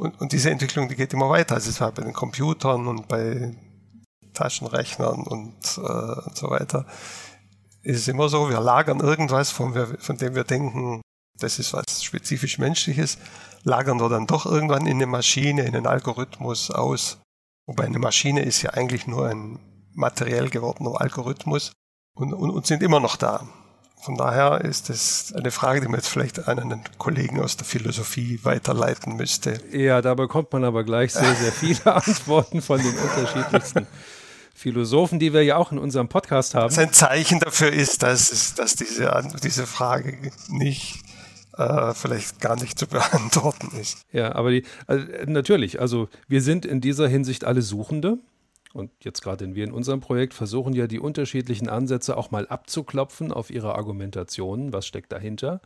[0.00, 1.56] Und, und diese Entwicklung, die geht immer weiter.
[1.56, 3.54] Also es war bei den Computern und bei
[4.32, 6.86] Taschenrechnern und, äh, und so weiter.
[7.82, 11.02] Es ist immer so, wir lagern irgendwas, von, von dem wir denken,
[11.38, 13.18] das ist was spezifisch Menschliches,
[13.62, 17.18] lagern wir dann doch irgendwann in eine Maschine, in einen Algorithmus aus.
[17.66, 19.58] Wobei eine Maschine ist ja eigentlich nur ein
[19.92, 21.72] materiell gewordener Algorithmus
[22.16, 23.46] und, und, und sind immer noch da.
[24.02, 27.66] Von daher ist es eine Frage, die man jetzt vielleicht an einen Kollegen aus der
[27.66, 29.60] Philosophie weiterleiten müsste.
[29.72, 33.86] Ja, da bekommt man aber gleich sehr, sehr viele Antworten von den unterschiedlichsten
[34.54, 36.74] Philosophen, die wir ja auch in unserem Podcast haben.
[36.76, 39.10] Ein Zeichen dafür ist, dass, dass diese,
[39.42, 41.00] diese Frage nicht
[41.56, 43.98] äh, vielleicht gar nicht zu beantworten ist.
[44.12, 48.18] Ja, aber die, also natürlich, also wir sind in dieser Hinsicht alle Suchende.
[48.72, 53.32] Und jetzt gerade wir in unserem Projekt versuchen ja die unterschiedlichen Ansätze auch mal abzuklopfen
[53.32, 55.60] auf ihre Argumentationen, was steckt dahinter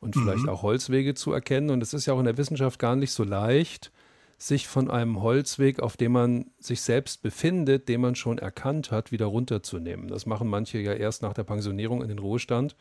[0.00, 0.48] und vielleicht mhm.
[0.48, 1.70] auch Holzwege zu erkennen.
[1.70, 3.90] Und es ist ja auch in der Wissenschaft gar nicht so leicht,
[4.38, 9.12] sich von einem Holzweg, auf dem man sich selbst befindet, den man schon erkannt hat,
[9.12, 10.08] wieder runterzunehmen.
[10.08, 12.74] Das machen manche ja erst nach der Pensionierung in den Ruhestand.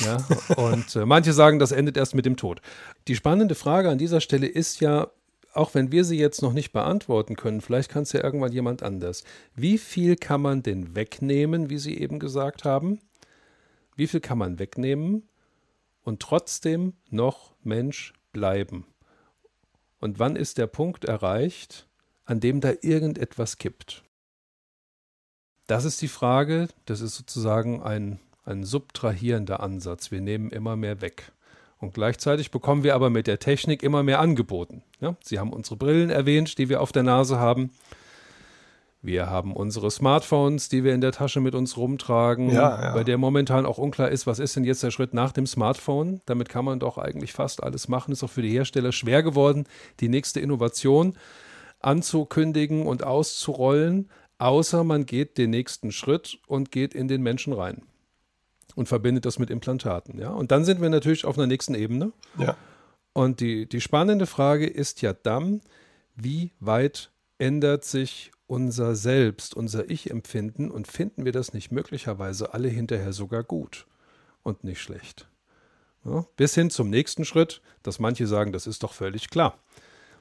[0.00, 0.18] Ja,
[0.56, 2.60] und äh, manche sagen, das endet erst mit dem Tod.
[3.08, 5.10] Die spannende Frage an dieser Stelle ist ja,
[5.52, 8.82] auch wenn wir sie jetzt noch nicht beantworten können, vielleicht kann es ja irgendwann jemand
[8.82, 9.22] anders.
[9.54, 13.00] Wie viel kann man denn wegnehmen, wie Sie eben gesagt haben?
[13.94, 15.28] Wie viel kann man wegnehmen
[16.02, 18.86] und trotzdem noch Mensch bleiben?
[20.00, 21.86] Und wann ist der Punkt erreicht,
[22.24, 24.02] an dem da irgendetwas kippt?
[25.66, 30.10] Das ist die Frage, das ist sozusagen ein, ein subtrahierender Ansatz.
[30.10, 31.32] Wir nehmen immer mehr weg.
[31.82, 34.84] Und gleichzeitig bekommen wir aber mit der Technik immer mehr angeboten.
[35.00, 37.72] Ja, Sie haben unsere Brillen erwähnt, die wir auf der Nase haben.
[39.02, 42.94] Wir haben unsere Smartphones, die wir in der Tasche mit uns rumtragen, ja, ja.
[42.94, 46.20] bei der momentan auch unklar ist, was ist denn jetzt der Schritt nach dem Smartphone.
[46.24, 48.12] Damit kann man doch eigentlich fast alles machen.
[48.12, 49.64] Ist auch für die Hersteller schwer geworden,
[49.98, 51.18] die nächste Innovation
[51.80, 54.08] anzukündigen und auszurollen.
[54.38, 57.82] außer man geht den nächsten Schritt und geht in den Menschen rein
[58.74, 60.18] und verbindet das mit Implantaten.
[60.18, 60.30] Ja?
[60.30, 62.12] Und dann sind wir natürlich auf einer nächsten Ebene.
[62.38, 62.56] Ja.
[63.12, 65.60] Und die, die spannende Frage ist ja dann,
[66.14, 72.68] wie weit ändert sich unser Selbst, unser Ich-Empfinden und finden wir das nicht möglicherweise alle
[72.68, 73.86] hinterher sogar gut
[74.42, 75.28] und nicht schlecht?
[76.04, 79.58] Ja, bis hin zum nächsten Schritt, dass manche sagen, das ist doch völlig klar.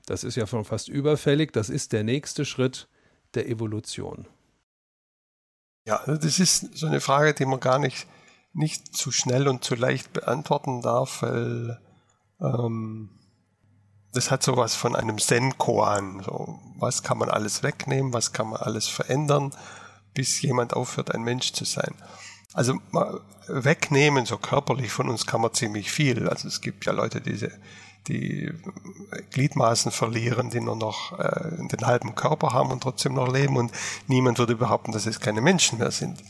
[0.06, 2.88] Das ist ja schon fast überfällig, das ist der nächste Schritt
[3.34, 4.28] der Evolution.
[5.86, 8.08] Ja, also das ist so eine Frage, die man gar nicht,
[8.54, 11.80] nicht zu schnell und zu leicht beantworten darf, weil
[12.42, 13.10] ähm,
[14.14, 16.22] das hat sowas von einem Zen-Koan.
[16.24, 19.56] So, was kann man alles wegnehmen, was kann man alles verändern,
[20.14, 21.94] bis jemand aufhört, ein Mensch zu sein.
[22.54, 22.78] Also
[23.48, 26.28] wegnehmen, so körperlich von uns kann man ziemlich viel.
[26.28, 27.48] Also es gibt ja Leute, die,
[28.08, 28.52] die
[29.32, 33.72] Gliedmaßen verlieren, die nur noch äh, den halben Körper haben und trotzdem noch leben und
[34.08, 36.22] niemand würde behaupten, dass es keine Menschen mehr sind.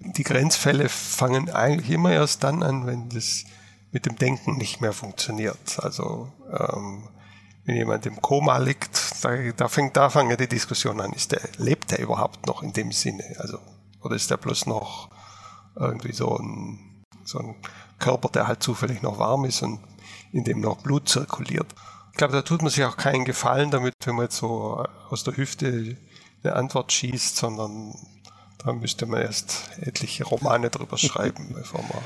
[0.00, 3.44] Die Grenzfälle fangen eigentlich immer erst dann an, wenn das
[3.92, 5.78] mit dem Denken nicht mehr funktioniert.
[5.78, 7.08] Also ähm,
[7.64, 11.40] wenn jemand im Koma liegt, da, da fängt da fangen die Diskussion an, ist der,
[11.56, 13.24] lebt der überhaupt noch in dem Sinne?
[13.38, 13.58] Also,
[14.02, 15.08] oder ist der bloß noch
[15.76, 17.54] irgendwie so ein, so ein
[17.98, 19.80] Körper, der halt zufällig noch warm ist und
[20.32, 21.74] in dem noch Blut zirkuliert?
[22.12, 25.24] Ich glaube, da tut man sich auch keinen Gefallen damit, wenn man jetzt so aus
[25.24, 25.96] der Hüfte
[26.42, 27.94] eine Antwort schießt, sondern
[28.64, 32.02] da müsste man erst etliche Romane drüber schreiben, bevor man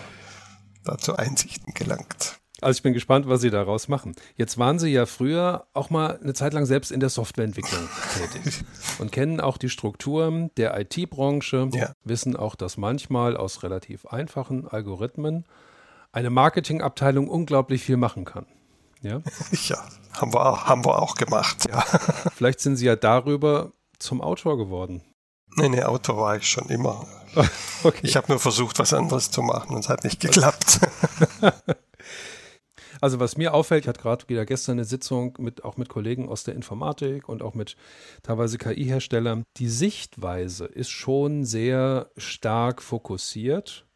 [0.84, 2.38] da zu Einsichten gelangt.
[2.60, 4.16] Also ich bin gespannt, was Sie daraus machen.
[4.34, 7.88] Jetzt waren Sie ja früher auch mal eine Zeit lang selbst in der Softwareentwicklung
[8.32, 8.64] tätig
[8.98, 11.92] und kennen auch die Strukturen der IT-Branche, ja.
[12.02, 15.44] wissen auch, dass manchmal aus relativ einfachen Algorithmen
[16.10, 18.46] eine Marketingabteilung unglaublich viel machen kann.
[19.02, 19.22] Ja,
[19.68, 19.78] ja
[20.14, 21.80] haben, wir auch, haben wir auch gemacht, ja.
[22.34, 25.02] Vielleicht sind Sie ja darüber zum Autor geworden.
[25.56, 27.06] Nee, nee, Autor war ich schon immer.
[27.82, 28.00] okay.
[28.02, 30.80] Ich habe nur versucht, was anderes zu machen und es hat nicht geklappt.
[33.00, 36.28] Also was mir auffällt, ich hatte gerade wieder gestern eine Sitzung mit auch mit Kollegen
[36.28, 37.76] aus der Informatik und auch mit
[38.22, 39.44] teilweise KI-Herstellern.
[39.56, 43.86] Die Sichtweise ist schon sehr stark fokussiert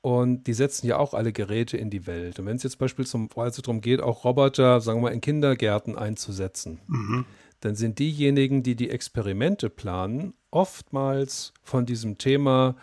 [0.00, 2.38] und die setzen ja auch alle Geräte in die Welt.
[2.38, 6.80] Und wenn es jetzt beispielsweise darum geht, auch Roboter, sagen wir mal, in Kindergärten einzusetzen,
[6.86, 7.26] mhm.
[7.60, 12.76] dann sind diejenigen, die die Experimente planen, oftmals von diesem Thema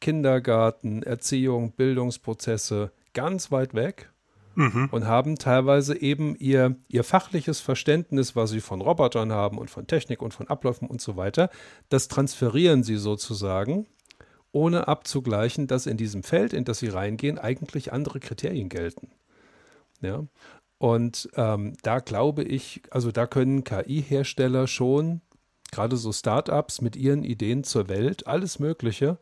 [0.00, 4.10] Kindergarten, Erziehung, Bildungsprozesse ganz weit weg
[4.56, 4.88] mhm.
[4.90, 9.86] und haben teilweise eben ihr, ihr fachliches Verständnis, was sie von Robotern haben und von
[9.86, 11.50] Technik und von Abläufen und so weiter,
[11.88, 13.86] das transferieren sie sozusagen,
[14.52, 19.10] ohne abzugleichen, dass in diesem Feld, in das sie reingehen, eigentlich andere Kriterien gelten.
[20.00, 20.24] Ja.
[20.78, 25.22] Und ähm, da glaube ich, also da können KI-Hersteller schon,
[25.76, 29.18] gerade so Startups mit ihren Ideen zur Welt, alles Mögliche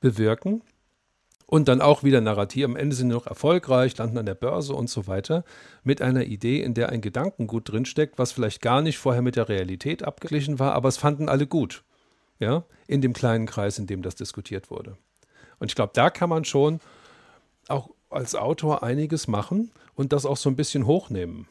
[0.00, 0.62] bewirken
[1.46, 2.64] und dann auch wieder narrativ.
[2.64, 5.44] Am Ende sind sie noch erfolgreich, landen an der Börse und so weiter,
[5.84, 9.50] mit einer Idee, in der ein Gedankengut drinsteckt, was vielleicht gar nicht vorher mit der
[9.50, 11.84] Realität abgeglichen war, aber es fanden alle gut.
[12.38, 14.96] Ja, in dem kleinen Kreis, in dem das diskutiert wurde.
[15.58, 16.80] Und ich glaube, da kann man schon
[17.68, 21.46] auch als Autor einiges machen und das auch so ein bisschen hochnehmen.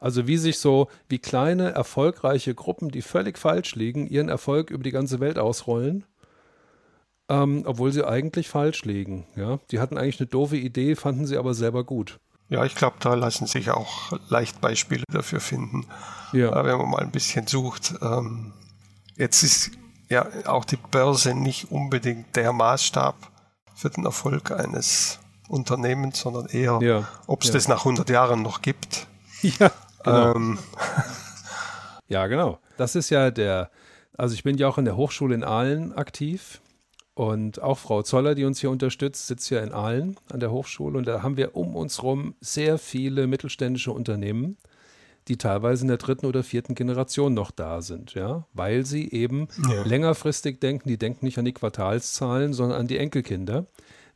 [0.00, 4.82] Also wie sich so, wie kleine, erfolgreiche Gruppen, die völlig falsch liegen, ihren Erfolg über
[4.82, 6.04] die ganze Welt ausrollen
[7.30, 9.26] ähm, obwohl sie eigentlich falsch liegen.
[9.36, 9.60] Ja?
[9.70, 12.18] Die hatten eigentlich eine doofe Idee, fanden sie aber selber gut.
[12.48, 15.86] Ja, ich glaube, da lassen sich auch leicht Beispiele dafür finden,
[16.32, 16.52] ja.
[16.64, 17.94] wenn man mal ein bisschen sucht.
[18.02, 18.52] Ähm,
[19.16, 19.70] jetzt ist
[20.08, 23.14] ja auch die Börse nicht unbedingt der Maßstab
[23.76, 27.08] für den Erfolg eines Unternehmens, sondern eher, ja.
[27.28, 27.54] ob es ja.
[27.54, 29.06] das nach 100 Jahren noch gibt.
[29.42, 29.70] Ja,
[30.02, 30.34] genau.
[30.34, 30.58] Ähm.
[32.08, 32.58] ja, genau.
[32.76, 33.70] Das ist ja der,
[34.16, 36.60] also ich bin ja auch in der Hochschule in Aalen aktiv
[37.14, 40.96] und auch Frau Zoller, die uns hier unterstützt, sitzt ja in Aalen an der Hochschule.
[40.96, 44.56] Und da haben wir um uns herum sehr viele mittelständische Unternehmen,
[45.28, 49.48] die teilweise in der dritten oder vierten Generation noch da sind, ja, weil sie eben
[49.68, 49.82] ja.
[49.82, 50.88] längerfristig denken.
[50.88, 53.66] Die denken nicht an die Quartalszahlen, sondern an die Enkelkinder,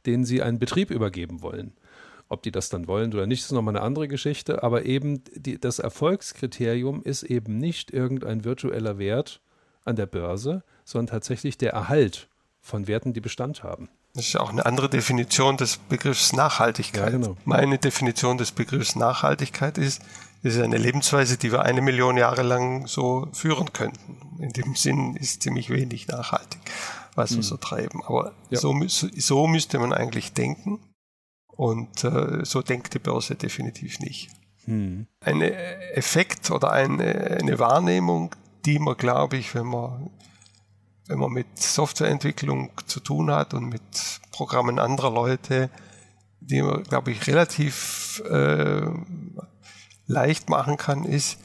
[0.07, 1.74] denen sie einen Betrieb übergeben wollen.
[2.29, 4.62] Ob die das dann wollen oder nicht, ist nochmal eine andere Geschichte.
[4.62, 9.41] Aber eben die, das Erfolgskriterium ist eben nicht irgendein virtueller Wert
[9.85, 12.29] an der Börse, sondern tatsächlich der Erhalt
[12.61, 13.89] von Werten, die Bestand haben.
[14.14, 17.12] Das ist auch eine andere Definition des Begriffs Nachhaltigkeit.
[17.12, 17.37] Ja, genau.
[17.45, 20.03] Meine Definition des Begriffs Nachhaltigkeit ist,
[20.45, 24.18] es ist eine Lebensweise, die wir eine Million Jahre lang so führen könnten.
[24.39, 26.61] In dem Sinn ist ziemlich wenig nachhaltig,
[27.16, 27.37] was hm.
[27.39, 28.03] wir so treiben.
[28.05, 28.59] Aber ja.
[28.61, 30.79] so, so müsste man eigentlich denken.
[31.57, 34.30] Und äh, so denkt die Börse definitiv nicht.
[34.64, 35.07] Hm.
[35.20, 38.34] Ein Effekt oder eine, eine Wahrnehmung,
[38.64, 40.11] die man, glaube ich, wenn man
[41.07, 43.82] wenn man mit Softwareentwicklung zu tun hat und mit
[44.32, 45.70] Programmen anderer Leute,
[46.40, 48.86] die man, glaube ich, relativ äh,
[50.07, 51.38] leicht machen kann, ist,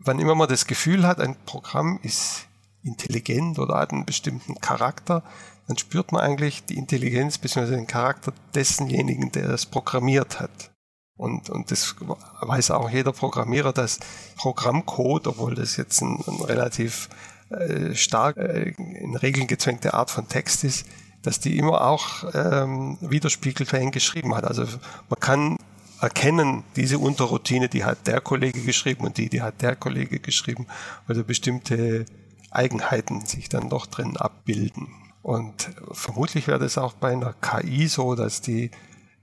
[0.00, 2.46] wann immer man das Gefühl hat, ein Programm ist
[2.82, 5.22] intelligent oder hat einen bestimmten Charakter,
[5.66, 7.76] dann spürt man eigentlich die Intelligenz bzw.
[7.76, 10.70] den Charakter dessenjenigen, der es programmiert hat.
[11.16, 11.96] Und, und das
[12.40, 14.00] weiß auch jeder Programmierer, dass
[14.36, 17.10] Programmcode, obwohl das jetzt ein, ein relativ
[17.50, 20.86] äh, stark äh, in Regeln gezwängte Art von Text ist,
[21.22, 24.44] dass die immer auch ähm, widerspiegelfähig geschrieben hat.
[24.44, 25.56] Also man kann
[26.00, 30.66] erkennen, diese Unterroutine, die hat der Kollege geschrieben und die, die hat der Kollege geschrieben,
[31.06, 32.06] weil bestimmte
[32.50, 34.88] Eigenheiten sich dann doch drin abbilden.
[35.22, 38.70] Und vermutlich wäre das auch bei einer KI so, dass die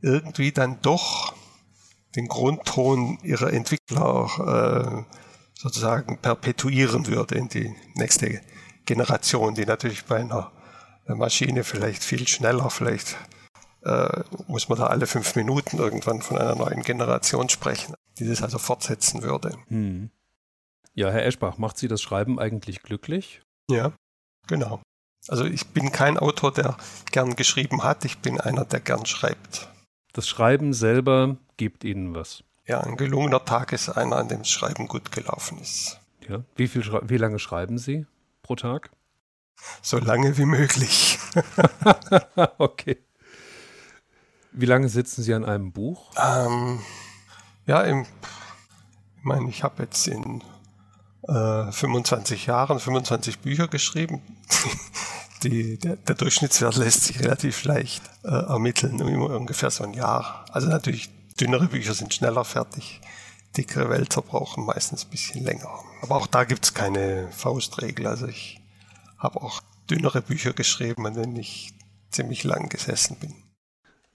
[0.02, 1.34] irgendwie dann doch
[2.16, 5.14] den Grundton ihrer Entwickler äh,
[5.54, 8.42] sozusagen perpetuieren würde in die nächste
[8.86, 10.52] Generation, die natürlich bei einer
[11.08, 13.18] Maschine vielleicht viel schneller, vielleicht
[13.84, 18.42] äh, muss man da alle fünf Minuten irgendwann von einer neuen Generation sprechen, die das
[18.42, 19.58] also fortsetzen würde.
[19.68, 20.12] Hm.
[20.98, 23.44] Ja, Herr Eschbach, macht Sie das Schreiben eigentlich glücklich?
[23.70, 23.92] Ja,
[24.48, 24.82] genau.
[25.28, 26.76] Also ich bin kein Autor, der
[27.12, 29.70] gern geschrieben hat, ich bin einer, der gern schreibt.
[30.14, 32.44] Das Schreiben selber gibt Ihnen was.
[32.66, 36.00] Ja, ein gelungener Tag ist einer, an dem das Schreiben gut gelaufen ist.
[36.28, 36.44] Ja.
[36.56, 38.08] Wie, viel, wie lange schreiben Sie
[38.42, 38.90] pro Tag?
[39.84, 41.20] So lange wie möglich.
[42.58, 42.98] okay.
[44.52, 46.12] Wie lange sitzen Sie an einem Buch?
[46.18, 46.80] Ähm,
[47.68, 48.08] ja, im,
[49.18, 50.42] ich meine, ich habe jetzt in
[51.28, 54.22] äh, 25 Jahren 25 Bücher geschrieben.
[55.44, 60.46] Die, der, der, Durchschnittswert lässt sich relativ leicht äh, ermitteln, immer ungefähr so ein Jahr.
[60.52, 63.02] Also natürlich dünnere Bücher sind schneller fertig,
[63.56, 65.70] dickere Wälzer brauchen meistens ein bisschen länger.
[66.02, 68.08] Aber auch da gibt es keine Faustregel.
[68.08, 68.60] Also ich
[69.20, 69.62] habe auch
[69.92, 71.72] dünnere Bücher geschrieben, an denen ich
[72.10, 73.36] ziemlich lang gesessen bin.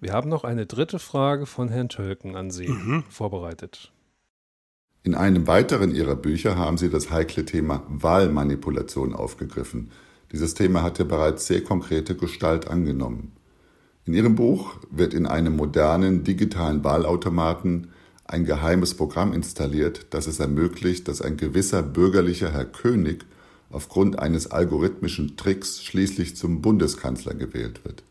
[0.00, 3.04] Wir haben noch eine dritte Frage von Herrn Tölken an Sie mhm.
[3.08, 3.91] vorbereitet.
[5.04, 9.90] In einem weiteren Ihrer Bücher haben Sie das heikle Thema Wahlmanipulation aufgegriffen.
[10.30, 13.32] Dieses Thema hat ja bereits sehr konkrete Gestalt angenommen.
[14.04, 17.88] In Ihrem Buch wird in einem modernen digitalen Wahlautomaten
[18.24, 23.24] ein geheimes Programm installiert, das es ermöglicht, dass ein gewisser bürgerlicher Herr König
[23.70, 28.04] aufgrund eines algorithmischen Tricks schließlich zum Bundeskanzler gewählt wird.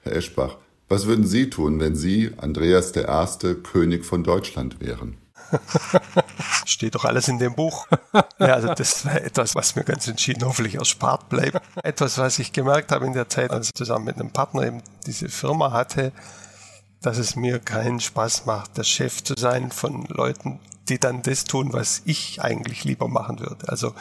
[0.00, 0.58] Herr Eschbach,
[0.88, 5.16] was würden Sie tun, wenn Sie, Andreas I., König von Deutschland wären?
[6.66, 7.86] Steht doch alles in dem Buch.
[8.38, 11.60] Ja, also das wäre etwas, was mir ganz entschieden hoffentlich erspart bleibt.
[11.82, 14.82] Etwas, was ich gemerkt habe in der Zeit, als ich zusammen mit einem Partner eben
[15.06, 16.12] diese Firma hatte,
[17.00, 21.44] dass es mir keinen Spaß macht, der Chef zu sein von Leuten, die dann das
[21.44, 23.68] tun, was ich eigentlich lieber machen würde.
[23.68, 23.94] Also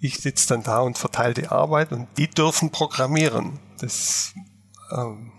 [0.00, 3.58] ich sitze dann da und verteile die Arbeit und die dürfen programmieren.
[3.78, 4.34] Das
[4.92, 5.32] ähm,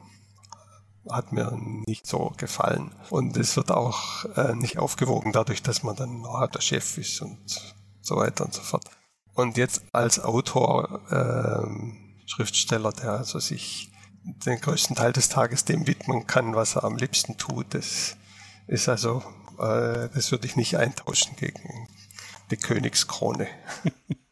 [1.10, 2.92] hat mir nicht so gefallen.
[3.10, 7.22] Und es wird auch äh, nicht aufgewogen dadurch, dass man dann oh, der Chef ist
[7.22, 8.86] und so weiter und so fort.
[9.34, 13.92] Und jetzt als Autor, äh, Schriftsteller, der also sich
[14.24, 18.18] den größten Teil des Tages dem widmen kann, was er am liebsten tut, das
[18.68, 19.22] ist also,
[19.60, 21.88] äh, das würde ich nicht eintauschen gegen
[22.50, 23.48] die Königskrone.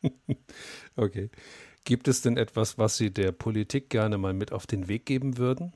[0.96, 1.30] okay.
[1.86, 5.38] Gibt es denn etwas, was Sie der Politik gerne mal mit auf den Weg geben
[5.38, 5.74] würden?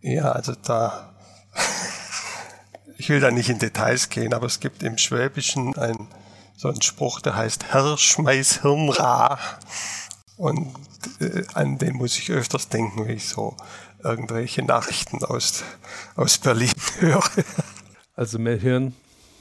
[0.00, 1.14] Ja, also da,
[2.98, 6.08] ich will da nicht in Details gehen, aber es gibt im Schwäbischen ein,
[6.56, 9.38] so einen Spruch, der heißt Herr schmeiß Hirn ra.
[10.36, 10.74] Und
[11.20, 13.56] äh, an den muss ich öfters denken, wenn ich so
[14.02, 15.62] irgendwelche Nachrichten aus,
[16.16, 17.24] aus Berlin höre.
[18.14, 18.94] Also mehr Hirn,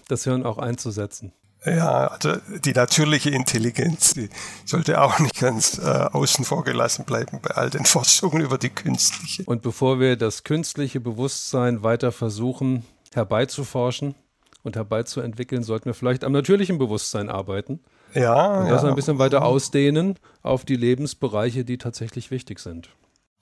[0.08, 1.34] das Hirn auch einzusetzen.
[1.66, 2.36] Ja, also
[2.66, 4.30] die natürliche Intelligenz, die
[4.66, 8.70] sollte auch nicht ganz äh, außen vor gelassen bleiben bei all den Forschungen über die
[8.70, 9.44] künstliche.
[9.46, 14.16] Und bevor wir das künstliche Bewusstsein weiter versuchen herbeizuforschen
[14.64, 17.80] und herbeizuentwickeln, sollten wir vielleicht am natürlichen Bewusstsein arbeiten.
[18.14, 18.60] Ja.
[18.62, 18.90] Und das ja.
[18.90, 22.90] ein bisschen weiter ausdehnen auf die Lebensbereiche, die tatsächlich wichtig sind.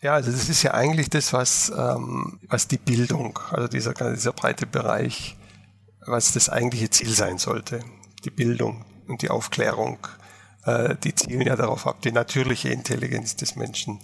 [0.02, 4.34] Ja, also das ist ja eigentlich das, was, ähm, was die Bildung, also dieser, dieser
[4.34, 5.38] breite Bereich,
[6.06, 7.80] was das eigentliche Ziel sein sollte
[8.24, 9.98] die Bildung und die Aufklärung,
[10.66, 14.00] äh, die zielen ja darauf ab, die natürliche Intelligenz des Menschen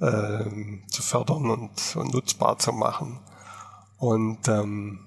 [0.00, 0.44] äh,
[0.88, 3.20] zu fördern und, und, nutzbar zu machen.
[3.98, 5.00] Und ähm,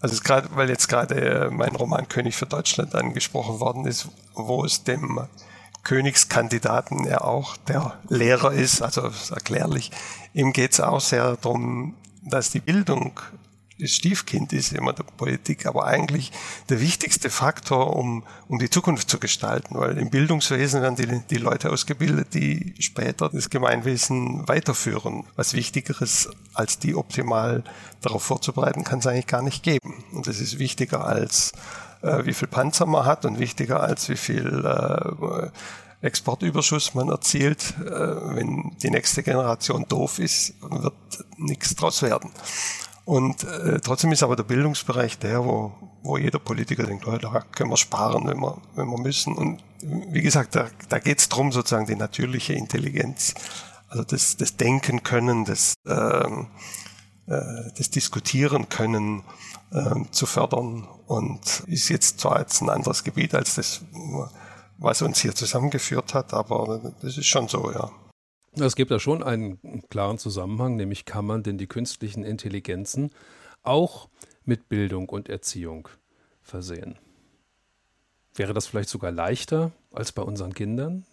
[0.00, 4.84] also gerade, weil jetzt gerade mein Roman König für Deutschland angesprochen worden ist, wo es
[4.84, 5.20] dem
[5.84, 9.92] Königskandidaten ja auch der Lehrer ist, also erklärlich,
[10.34, 13.20] ihm geht es auch sehr darum, dass die Bildung
[13.82, 16.32] Stiefkind ist immer der Politik, aber eigentlich
[16.68, 21.40] der wichtigste Faktor, um, um die Zukunft zu gestalten, weil im Bildungswesen werden die, die
[21.40, 25.24] Leute ausgebildet, die später das Gemeinwesen weiterführen.
[25.36, 27.64] Was Wichtigeres als die optimal
[28.00, 30.04] darauf vorzubereiten, kann es eigentlich gar nicht geben.
[30.12, 31.52] Und das ist wichtiger als
[32.02, 35.50] äh, wie viel Panzer man hat und wichtiger als wie viel äh,
[36.06, 37.74] Exportüberschuss man erzielt.
[37.80, 40.94] Äh, wenn die nächste Generation doof ist, wird
[41.36, 42.30] nichts draus werden.
[43.06, 47.40] Und äh, trotzdem ist aber der Bildungsbereich der, wo, wo jeder Politiker denkt, oh, da
[47.52, 49.36] können wir sparen, wenn wir, wenn wir müssen.
[49.36, 53.34] Und wie gesagt, da, da geht es darum, sozusagen die natürliche Intelligenz,
[53.88, 56.48] also das, das Denken können, das, ähm,
[57.28, 59.22] äh, das Diskutieren können
[59.72, 60.88] äh, zu fördern.
[61.06, 63.82] Und ist jetzt zwar jetzt ein anderes Gebiet als das,
[64.78, 67.88] was uns hier zusammengeführt hat, aber das ist schon so, ja.
[68.58, 69.58] Es gibt da schon einen
[69.90, 73.10] klaren Zusammenhang, nämlich kann man denn die künstlichen Intelligenzen
[73.62, 74.08] auch
[74.44, 75.88] mit Bildung und Erziehung
[76.42, 76.98] versehen?
[78.34, 81.04] Wäre das vielleicht sogar leichter als bei unseren Kindern?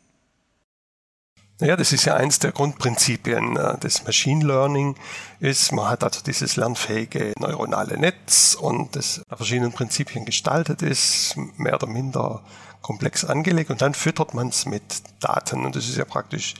[1.60, 4.96] Ja, das ist ja eins der Grundprinzipien äh, des Machine Learning
[5.39, 11.36] ist, man hat also dieses lernfähige neuronale Netz und das nach verschiedenen Prinzipien gestaltet ist,
[11.58, 12.44] mehr oder minder
[12.82, 16.56] komplex angelegt und dann füttert man es mit Daten und das ist ja praktisch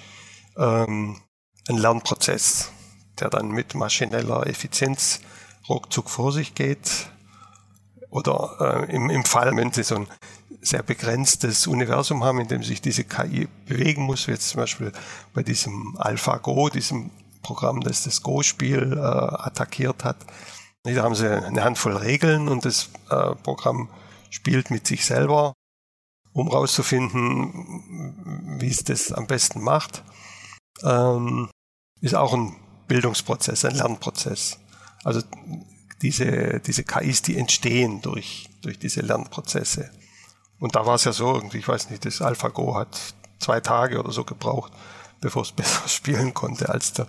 [0.58, 1.18] ähm,
[1.70, 2.72] ein Lernprozess,
[3.20, 5.22] der dann mit maschineller Effizienz
[5.70, 7.10] ruckzuck vor sich geht.
[8.10, 10.08] Oder äh, im, im Fall, wenn Sie so ein
[10.62, 14.92] sehr begrenztes Universum haben, in dem sich diese KI bewegen muss, wie jetzt zum Beispiel
[15.34, 17.10] bei diesem AlphaGo, diesem
[17.42, 20.18] Programm, das das Go-Spiel äh, attackiert hat.
[20.84, 23.90] Da haben sie eine Handvoll Regeln und das äh, Programm
[24.30, 25.54] spielt mit sich selber,
[26.34, 30.04] um herauszufinden, wie es das am besten macht
[30.84, 31.50] ähm,
[32.02, 32.56] ist auch ein
[32.88, 34.60] Bildungsprozess, ein Lernprozess.
[35.04, 35.22] Also
[36.02, 39.90] diese, diese KIs, die entstehen durch, durch diese Lernprozesse.
[40.60, 44.00] Und da war es ja so, irgendwie, ich weiß nicht, das AlphaGo hat zwei Tage
[44.00, 44.72] oder so gebraucht,
[45.22, 47.08] bevor es besser spielen konnte als der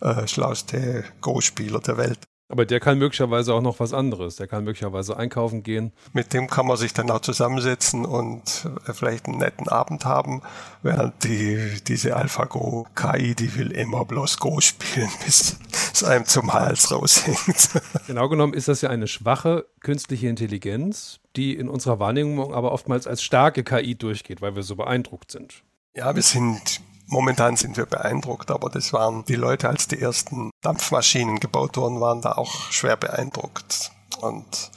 [0.00, 2.18] äh, schlauste Go-Spieler der Welt.
[2.48, 4.36] Aber der kann möglicherweise auch noch was anderes.
[4.36, 5.92] Der kann möglicherweise einkaufen gehen.
[6.12, 10.42] Mit dem kann man sich dann auch zusammensetzen und äh, vielleicht einen netten Abend haben,
[10.82, 15.58] während die, diese AlphaGo KI, die will immer bloß Go spielen, bis
[15.92, 17.70] es einem zum Hals raushängt.
[18.06, 23.06] Genau genommen ist das ja eine schwache künstliche Intelligenz, die in unserer Wahrnehmung aber oftmals
[23.06, 25.64] als starke KI durchgeht, weil wir so beeindruckt sind.
[25.94, 30.50] Ja, wir sind Momentan sind wir beeindruckt, aber das waren die Leute, als die ersten
[30.62, 34.70] Dampfmaschinen gebaut wurden, waren da auch schwer beeindruckt und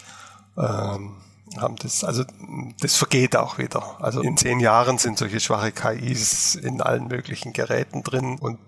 [0.57, 1.15] ähm,
[1.57, 2.23] haben das, also
[2.81, 3.97] das vergeht auch wieder.
[3.99, 8.59] Also in zehn Jahren sind solche schwache KIs in allen möglichen Geräten drin und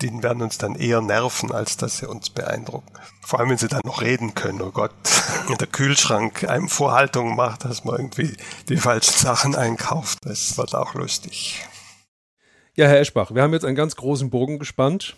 [0.00, 2.92] die werden uns dann eher nerven, als dass sie uns beeindrucken.
[3.22, 4.62] Vor allem, wenn sie dann noch reden können.
[4.62, 4.92] Oh Gott,
[5.60, 8.36] der Kühlschrank einem Vorhaltung macht, dass man irgendwie
[8.68, 10.18] die falschen Sachen einkauft.
[10.22, 11.66] Das wird auch lustig.
[12.78, 15.16] Ja, Herr Eschbach, wir haben jetzt einen ganz großen Bogen gespannt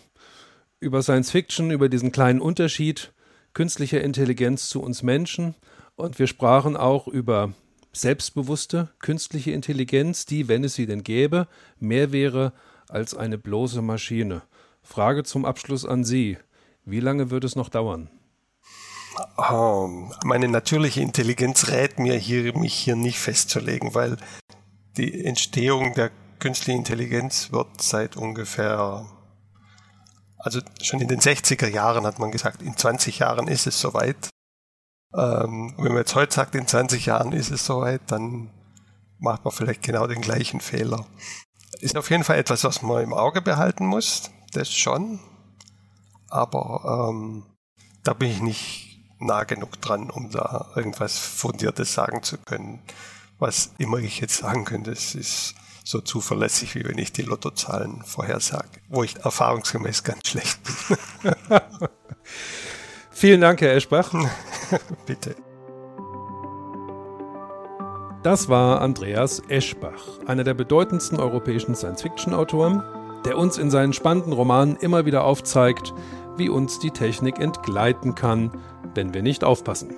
[0.79, 3.13] über Science Fiction, über diesen kleinen Unterschied
[3.53, 5.53] künstlicher Intelligenz zu uns Menschen.
[5.95, 7.53] Und wir sprachen auch über
[7.93, 11.47] selbstbewusste künstliche Intelligenz, die, wenn es sie denn gäbe,
[11.77, 12.53] mehr wäre
[12.89, 14.41] als eine bloße Maschine.
[14.81, 16.39] Frage zum Abschluss an Sie.
[16.83, 18.09] Wie lange wird es noch dauern?
[19.37, 19.87] Oh,
[20.23, 24.17] meine natürliche Intelligenz rät mir hier, mich hier nicht festzulegen, weil
[24.97, 26.09] die Entstehung der
[26.41, 29.05] künstliche Intelligenz wird seit ungefähr,
[30.37, 34.29] also schon in den 60er Jahren hat man gesagt, in 20 Jahren ist es soweit.
[35.13, 38.49] Ähm, wenn man jetzt heute sagt, in 20 Jahren ist es soweit, dann
[39.19, 41.05] macht man vielleicht genau den gleichen Fehler.
[41.79, 45.19] Ist auf jeden Fall etwas, was man im Auge behalten muss, das schon.
[46.27, 47.45] Aber ähm,
[48.03, 52.81] da bin ich nicht nah genug dran, um da irgendwas Fundiertes sagen zu können.
[53.37, 58.03] Was immer ich jetzt sagen könnte, es ist so zuverlässig, wie wenn ich die Lottozahlen
[58.03, 61.33] vorhersage, wo ich erfahrungsgemäß ganz schlecht bin.
[63.11, 64.13] Vielen Dank, Herr Eschbach.
[65.05, 65.35] Bitte.
[68.23, 72.83] Das war Andreas Eschbach, einer der bedeutendsten europäischen Science-Fiction-Autoren,
[73.25, 75.93] der uns in seinen spannenden Romanen immer wieder aufzeigt,
[76.37, 78.51] wie uns die Technik entgleiten kann,
[78.93, 79.95] wenn wir nicht aufpassen.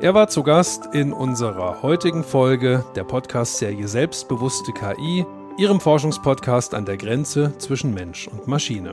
[0.00, 5.24] Er war zu Gast in unserer heutigen Folge der Podcast-Serie Selbstbewusste KI,
[5.56, 8.92] Ihrem Forschungspodcast an der Grenze zwischen Mensch und Maschine.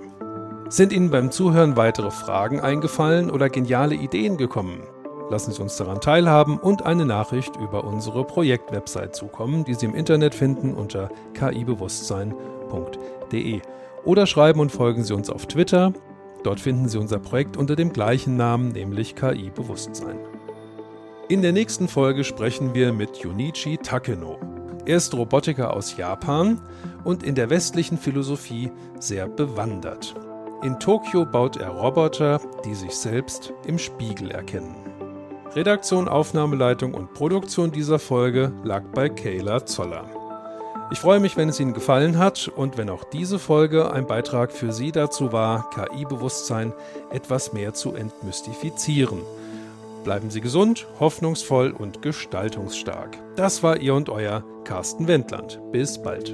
[0.70, 4.84] Sind Ihnen beim Zuhören weitere Fragen eingefallen oder geniale Ideen gekommen?
[5.30, 9.96] Lassen Sie uns daran teilhaben und eine Nachricht über unsere Projektwebsite zukommen, die Sie im
[9.96, 13.62] Internet finden unter kibewusstsein.de.
[14.06, 15.92] Oder schreiben und folgen Sie uns auf Twitter
[16.44, 20.20] Dort finden Sie unser Projekt unter dem gleichen Namen, nämlich KI Bewusstsein.
[21.30, 24.38] In der nächsten Folge sprechen wir mit Junichi Takeno.
[24.86, 26.60] Er ist Robotiker aus Japan
[27.06, 28.70] und in der westlichen Philosophie
[29.00, 30.16] sehr bewandert.
[30.64, 34.76] In Tokio baut er Roboter, die sich selbst im Spiegel erkennen.
[35.56, 40.06] Redaktion, Aufnahmeleitung und Produktion dieser Folge lag bei Kayla Zoller.
[40.92, 44.52] Ich freue mich, wenn es Ihnen gefallen hat und wenn auch diese Folge ein Beitrag
[44.52, 46.74] für Sie dazu war, KI-Bewusstsein
[47.12, 49.22] etwas mehr zu entmystifizieren.
[50.04, 53.18] Bleiben Sie gesund, hoffnungsvoll und gestaltungsstark.
[53.36, 55.60] Das war Ihr und Euer Carsten Wendland.
[55.72, 56.34] Bis bald.